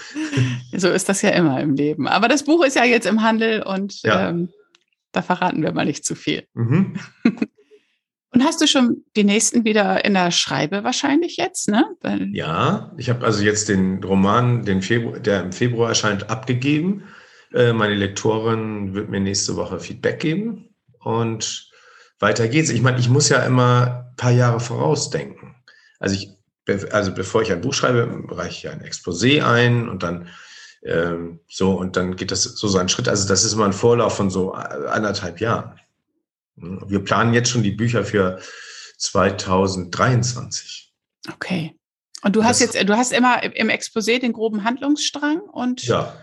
So 0.77 0.88
ist 0.88 1.09
das 1.09 1.23
ja 1.23 1.31
immer 1.31 1.61
im 1.61 1.75
Leben. 1.75 2.09
Aber 2.09 2.29
das 2.29 2.45
Buch 2.45 2.64
ist 2.64 2.77
ja 2.77 2.85
jetzt 2.85 3.07
im 3.07 3.23
Handel 3.23 3.62
und 3.62 4.03
Ja. 4.03 4.31
ähm, 4.31 4.49
da 5.12 5.23
verraten 5.23 5.62
wir 5.62 5.73
mal 5.73 5.87
nicht 5.87 6.05
zu 6.05 6.14
viel. 6.14 6.45
Mhm. 6.55 6.97
Und 8.33 8.45
hast 8.45 8.61
du 8.61 8.66
schon 8.66 9.03
die 9.16 9.25
nächsten 9.25 9.64
wieder 9.64 10.05
in 10.05 10.12
der 10.12 10.31
Schreibe 10.31 10.85
wahrscheinlich 10.85 11.38
jetzt, 11.38 11.71
ne? 11.71 11.87
Ja, 12.35 12.92
ich 12.99 13.09
habe 13.09 13.25
also 13.25 13.42
jetzt 13.42 13.71
den 13.71 14.05
Roman, 14.05 14.62
den 14.66 14.83
Februar, 14.83 15.19
der 15.21 15.42
im 15.42 15.53
Februar 15.53 15.88
erscheint, 15.88 16.29
abgegeben. 16.29 17.05
Äh, 17.55 17.73
meine 17.73 17.95
Lektorin 17.95 18.92
wird 18.92 19.09
mir 19.09 19.21
nächste 19.21 19.57
Woche 19.57 19.81
Feedback 19.81 20.21
geben 20.21 20.75
und 21.01 21.71
weiter 22.19 22.47
geht's. 22.49 22.69
Ich 22.69 22.83
meine, 22.83 22.99
ich 22.99 23.09
muss 23.09 23.31
ja 23.31 23.38
immer 23.42 24.11
ein 24.11 24.16
paar 24.16 24.33
Jahre 24.33 24.61
vorausdenken. 24.61 25.55
Also 25.99 26.14
ich, 26.16 26.36
also 26.90 27.12
bevor 27.12 27.42
ich 27.42 27.52
ein 27.52 27.61
Buch 27.61 27.74
schreibe, 27.74 28.24
reiche 28.29 28.68
ich 28.68 28.72
ein 28.72 28.83
Exposé 28.83 29.42
ein 29.42 29.88
und 29.88 30.02
dann 30.02 30.29
ähm, 30.83 31.40
so 31.48 31.72
und 31.72 31.96
dann 31.96 32.16
geht 32.16 32.31
das 32.31 32.42
so 32.42 32.76
ein 32.79 32.88
Schritt. 32.88 33.09
Also 33.09 33.29
das 33.29 33.44
ist 33.44 33.52
immer 33.52 33.66
ein 33.66 33.72
Vorlauf 33.72 34.16
von 34.16 34.31
so 34.31 34.52
anderthalb 34.52 35.40
Jahren. 35.40 35.81
Wir 36.57 37.00
planen 37.05 37.35
jetzt 37.35 37.50
schon 37.50 37.62
die 37.62 37.72
Bücher 37.72 38.05
für 38.05 38.40
2023. 38.98 40.92
Okay. 41.33 41.74
Und 42.22 42.35
du 42.35 42.44
hast 42.44 42.61
das, 42.61 42.74
jetzt, 42.74 42.88
du 42.88 42.96
hast 42.96 43.12
immer 43.12 43.42
im 43.42 43.68
Exposé 43.68 44.18
den 44.18 44.33
groben 44.33 44.64
Handlungsstrang 44.64 45.40
und. 45.40 45.85
Ja. 45.85 46.14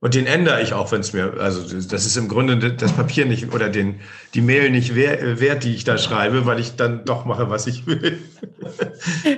Und 0.00 0.14
den 0.14 0.26
ändere 0.26 0.62
ich 0.62 0.74
auch, 0.74 0.92
wenn 0.92 1.00
es 1.00 1.12
mir, 1.12 1.34
also 1.40 1.60
das 1.60 2.06
ist 2.06 2.16
im 2.16 2.28
Grunde 2.28 2.72
das 2.72 2.92
Papier 2.92 3.26
nicht 3.26 3.52
oder 3.52 3.68
den, 3.68 3.98
die 4.32 4.40
Mail 4.40 4.70
nicht 4.70 4.94
wert, 4.94 5.64
die 5.64 5.74
ich 5.74 5.82
da 5.82 5.98
schreibe, 5.98 6.46
weil 6.46 6.60
ich 6.60 6.76
dann 6.76 7.04
doch 7.04 7.24
mache, 7.24 7.50
was 7.50 7.66
ich 7.66 7.86
will. 7.86 8.18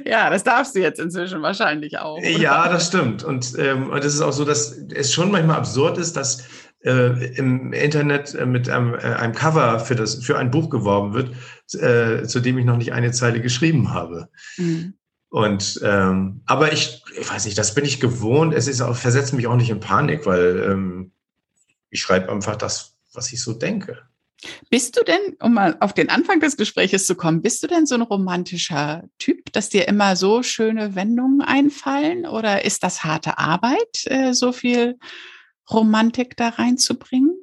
Ja, 0.04 0.28
das 0.28 0.42
darfst 0.42 0.74
du 0.74 0.80
jetzt 0.80 0.98
inzwischen 0.98 1.40
wahrscheinlich 1.42 1.98
auch. 1.98 2.18
Oder? 2.18 2.28
Ja, 2.28 2.68
das 2.68 2.88
stimmt. 2.88 3.22
Und, 3.22 3.54
ähm, 3.58 3.90
und 3.90 4.04
es 4.04 4.14
ist 4.14 4.22
auch 4.22 4.32
so, 4.32 4.44
dass 4.44 4.76
es 4.92 5.12
schon 5.12 5.30
manchmal 5.30 5.56
absurd 5.56 5.98
ist, 5.98 6.16
dass 6.16 6.44
äh, 6.84 7.34
im 7.36 7.72
Internet 7.72 8.34
äh, 8.34 8.46
mit 8.46 8.68
einem, 8.68 8.94
äh, 8.94 8.98
einem 8.98 9.34
Cover 9.34 9.78
für, 9.80 9.94
das, 9.94 10.16
für 10.16 10.38
ein 10.38 10.50
Buch 10.50 10.70
geworben 10.70 11.14
wird, 11.14 11.30
äh, 11.74 12.26
zu 12.26 12.40
dem 12.40 12.58
ich 12.58 12.64
noch 12.64 12.76
nicht 12.76 12.92
eine 12.92 13.12
Zeile 13.12 13.40
geschrieben 13.40 13.92
habe. 13.92 14.28
Mhm. 14.56 14.94
Und 15.30 15.80
ähm, 15.84 16.42
aber 16.46 16.72
ich, 16.72 17.02
ich 17.18 17.30
weiß 17.30 17.44
nicht, 17.44 17.56
das 17.56 17.74
bin 17.74 17.84
ich 17.84 18.00
gewohnt. 18.00 18.52
Es 18.52 18.66
ist 18.66 18.80
auch, 18.80 18.96
versetzt 18.96 19.32
mich 19.32 19.46
auch 19.46 19.56
nicht 19.56 19.70
in 19.70 19.80
Panik, 19.80 20.26
weil 20.26 20.68
ähm, 20.68 21.12
ich 21.88 22.00
schreibe 22.00 22.30
einfach 22.30 22.56
das, 22.56 22.96
was 23.12 23.32
ich 23.32 23.40
so 23.40 23.52
denke. 23.52 24.02
Bist 24.70 24.96
du 24.96 25.04
denn, 25.04 25.36
um 25.40 25.54
mal 25.54 25.76
auf 25.80 25.92
den 25.92 26.08
Anfang 26.08 26.40
des 26.40 26.56
Gespräches 26.56 27.06
zu 27.06 27.14
kommen, 27.14 27.42
bist 27.42 27.62
du 27.62 27.66
denn 27.66 27.86
so 27.86 27.94
ein 27.94 28.02
romantischer 28.02 29.04
Typ, 29.18 29.52
dass 29.52 29.68
dir 29.68 29.86
immer 29.86 30.16
so 30.16 30.42
schöne 30.42 30.94
Wendungen 30.94 31.42
einfallen? 31.42 32.26
Oder 32.26 32.64
ist 32.64 32.82
das 32.82 33.04
harte 33.04 33.38
Arbeit, 33.38 34.06
äh, 34.06 34.32
so 34.32 34.52
viel 34.52 34.98
Romantik 35.70 36.36
da 36.36 36.48
reinzubringen. 36.48 37.36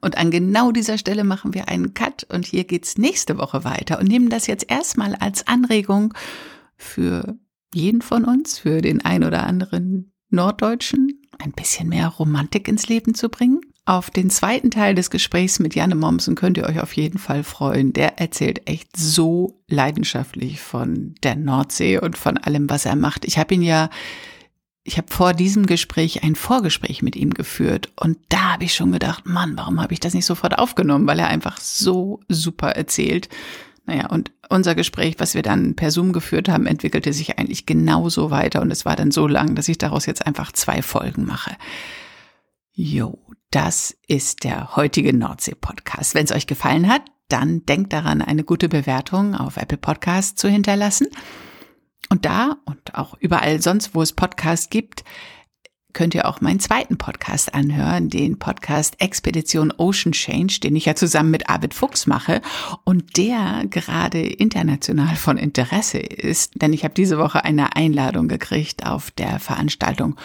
Und 0.00 0.18
an 0.18 0.30
genau 0.30 0.70
dieser 0.70 0.98
Stelle 0.98 1.24
machen 1.24 1.54
wir 1.54 1.68
einen 1.68 1.94
Cut 1.94 2.24
und 2.24 2.44
hier 2.44 2.64
geht's 2.64 2.98
nächste 2.98 3.38
Woche 3.38 3.64
weiter 3.64 3.98
und 3.98 4.08
nehmen 4.08 4.28
das 4.28 4.46
jetzt 4.46 4.70
erstmal 4.70 5.14
als 5.14 5.46
Anregung 5.46 6.12
für 6.76 7.36
jeden 7.74 8.02
von 8.02 8.24
uns, 8.24 8.58
für 8.58 8.80
den 8.80 9.04
ein 9.04 9.24
oder 9.24 9.46
anderen 9.46 10.12
Norddeutschen, 10.30 11.22
ein 11.38 11.52
bisschen 11.52 11.88
mehr 11.88 12.08
Romantik 12.08 12.68
ins 12.68 12.88
Leben 12.88 13.14
zu 13.14 13.28
bringen. 13.28 13.60
Auf 13.84 14.10
den 14.10 14.30
zweiten 14.30 14.70
Teil 14.70 14.94
des 14.94 15.10
Gesprächs 15.10 15.58
mit 15.58 15.74
Janne 15.74 15.96
Mommsen 15.96 16.36
könnt 16.36 16.56
ihr 16.56 16.66
euch 16.66 16.80
auf 16.80 16.92
jeden 16.92 17.18
Fall 17.18 17.42
freuen. 17.42 17.92
Der 17.92 18.20
erzählt 18.20 18.68
echt 18.68 18.96
so 18.96 19.60
leidenschaftlich 19.68 20.60
von 20.60 21.16
der 21.24 21.34
Nordsee 21.34 21.98
und 21.98 22.16
von 22.16 22.38
allem, 22.38 22.70
was 22.70 22.86
er 22.86 22.94
macht. 22.94 23.24
Ich 23.24 23.38
habe 23.38 23.54
ihn 23.54 23.62
ja 23.62 23.90
ich 24.84 24.98
habe 24.98 25.12
vor 25.12 25.32
diesem 25.32 25.66
Gespräch 25.66 26.24
ein 26.24 26.34
Vorgespräch 26.34 27.02
mit 27.02 27.14
ihm 27.14 27.34
geführt 27.34 27.92
und 27.96 28.18
da 28.28 28.54
habe 28.54 28.64
ich 28.64 28.74
schon 28.74 28.90
gedacht, 28.90 29.26
Mann, 29.26 29.56
warum 29.56 29.80
habe 29.80 29.92
ich 29.94 30.00
das 30.00 30.14
nicht 30.14 30.26
sofort 30.26 30.58
aufgenommen, 30.58 31.06
weil 31.06 31.20
er 31.20 31.28
einfach 31.28 31.58
so 31.58 32.20
super 32.28 32.70
erzählt. 32.70 33.28
Naja, 33.84 34.06
und 34.06 34.30
unser 34.48 34.74
Gespräch, 34.74 35.16
was 35.18 35.34
wir 35.34 35.42
dann 35.42 35.74
per 35.74 35.90
Zoom 35.90 36.12
geführt 36.12 36.48
haben, 36.48 36.66
entwickelte 36.66 37.12
sich 37.12 37.38
eigentlich 37.38 37.66
genauso 37.66 38.30
weiter 38.30 38.62
und 38.62 38.70
es 38.70 38.84
war 38.84 38.94
dann 38.94 39.10
so 39.10 39.26
lang, 39.26 39.54
dass 39.54 39.68
ich 39.68 39.78
daraus 39.78 40.06
jetzt 40.06 40.24
einfach 40.26 40.52
zwei 40.52 40.82
Folgen 40.82 41.24
mache. 41.24 41.56
Jo, 42.72 43.18
das 43.50 43.96
ist 44.06 44.44
der 44.44 44.76
heutige 44.76 45.12
Nordsee-Podcast. 45.12 46.14
Wenn 46.14 46.24
es 46.24 46.32
euch 46.32 46.46
gefallen 46.46 46.88
hat, 46.88 47.02
dann 47.28 47.66
denkt 47.66 47.92
daran, 47.92 48.22
eine 48.22 48.44
gute 48.44 48.68
Bewertung 48.68 49.34
auf 49.34 49.56
Apple 49.56 49.78
Podcast 49.78 50.38
zu 50.38 50.48
hinterlassen. 50.48 51.08
Und 52.08 52.24
da 52.24 52.58
und 52.66 52.94
auch 52.94 53.14
überall 53.18 53.60
sonst, 53.60 53.94
wo 53.94 54.02
es 54.02 54.12
Podcasts 54.12 54.70
gibt, 54.70 55.02
könnt 55.92 56.14
ihr 56.14 56.26
auch 56.26 56.40
meinen 56.40 56.60
zweiten 56.60 56.98
Podcast 56.98 57.54
anhören, 57.54 58.08
den 58.08 58.38
Podcast 58.38 59.00
Expedition 59.00 59.72
Ocean 59.76 60.12
Change, 60.12 60.60
den 60.62 60.76
ich 60.76 60.86
ja 60.86 60.94
zusammen 60.94 61.30
mit 61.30 61.48
Arvid 61.48 61.74
Fuchs 61.74 62.06
mache 62.06 62.40
und 62.84 63.16
der 63.16 63.64
gerade 63.68 64.22
international 64.22 65.16
von 65.16 65.38
Interesse 65.38 65.98
ist, 65.98 66.60
denn 66.60 66.72
ich 66.72 66.84
habe 66.84 66.94
diese 66.94 67.18
Woche 67.18 67.44
eine 67.44 67.76
Einladung 67.76 68.28
gekriegt 68.28 68.86
auf 68.86 69.10
der 69.10 69.38
Veranstaltung 69.38 70.16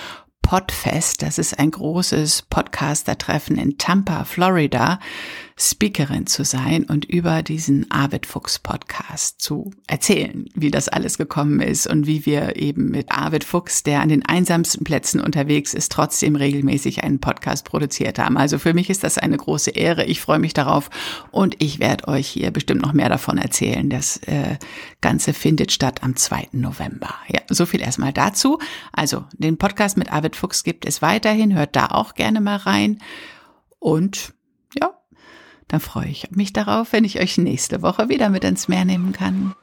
Podfest. 0.42 1.24
Das 1.24 1.38
ist 1.40 1.60
ein 1.60 1.72
großes 1.72 2.44
Podcaster-Treffen 2.44 3.58
in 3.58 3.78
Tampa, 3.78 4.24
Florida, 4.24 5.00
Speakerin 5.60 6.28
zu 6.28 6.46
sein 6.46 6.84
und 6.84 7.06
über 7.06 7.41
diesen 7.41 7.89
Arvid 7.89 8.28
Fuchs 8.28 8.60
Podcast 8.60 9.41
zu 9.41 9.72
erzählen, 9.88 10.46
wie 10.54 10.70
das 10.70 10.88
alles 10.88 11.17
gekommen 11.17 11.62
ist 11.62 11.88
und 11.88 12.06
wie 12.06 12.28
wir 12.28 12.58
eben 12.58 12.91
mit 12.91 13.12
Arvid 13.12 13.43
Fuchs, 13.43 13.82
der 13.82 14.02
an 14.02 14.10
den 14.10 14.24
einsamsten 14.24 14.84
Plätzen 14.84 15.20
unterwegs 15.20 15.74
ist, 15.74 15.91
trotzdem 15.91 16.36
regelmäßig 16.36 17.04
einen 17.04 17.20
Podcast 17.20 17.65
produziert 17.65 18.20
haben. 18.20 18.38
Also 18.38 18.60
für 18.60 18.76
mich 18.76 18.91
ist 18.91 19.04
das 19.04 19.17
eine 19.17 19.38
große 19.38 19.72
Ehre. 19.72 20.06
Ich 20.06 20.22
freue 20.22 20.38
mich 20.38 20.54
darauf 20.54 20.91
und 21.32 21.56
ich 21.58 21.80
werde 21.80 22.08
euch 22.08 22.28
hier 22.28 22.52
bestimmt 22.52 22.84
noch 22.84 22.93
mehr 22.93 23.10
davon 23.10 23.39
erzählen. 23.39 23.89
Das 23.89 24.17
äh, 24.28 24.58
Ganze 25.02 25.34
findet 25.34 25.72
statt 25.72 26.04
am 26.04 26.15
2. 26.15 26.50
November. 26.52 27.15
Ja, 27.30 27.41
so 27.50 27.65
viel 27.65 27.82
erstmal 27.82 28.13
dazu. 28.13 28.60
Also 28.91 29.26
den 29.34 29.58
Podcast 29.58 29.98
mit 29.98 30.13
Arvid 30.13 30.36
Fuchs 30.36 30.63
gibt 30.63 30.86
es 30.86 31.02
weiterhin. 31.02 31.56
Hört 31.56 31.76
da 31.76 31.88
auch 31.88 32.13
gerne 32.13 32.41
mal 32.41 32.58
rein. 32.58 33.00
Und 33.80 34.34
ja, 34.80 34.97
dann 35.68 35.80
freue 35.80 36.08
ich 36.08 36.32
mich 36.32 36.54
darauf, 36.54 36.94
wenn 36.94 37.04
ich 37.04 37.20
euch 37.20 37.38
nächste 37.38 37.82
Woche 37.82 38.10
wieder 38.10 38.30
mit 38.30 38.44
ins 38.44 38.68
Meer 38.68 38.86
nehmen 38.86 39.12
kann. 39.12 39.56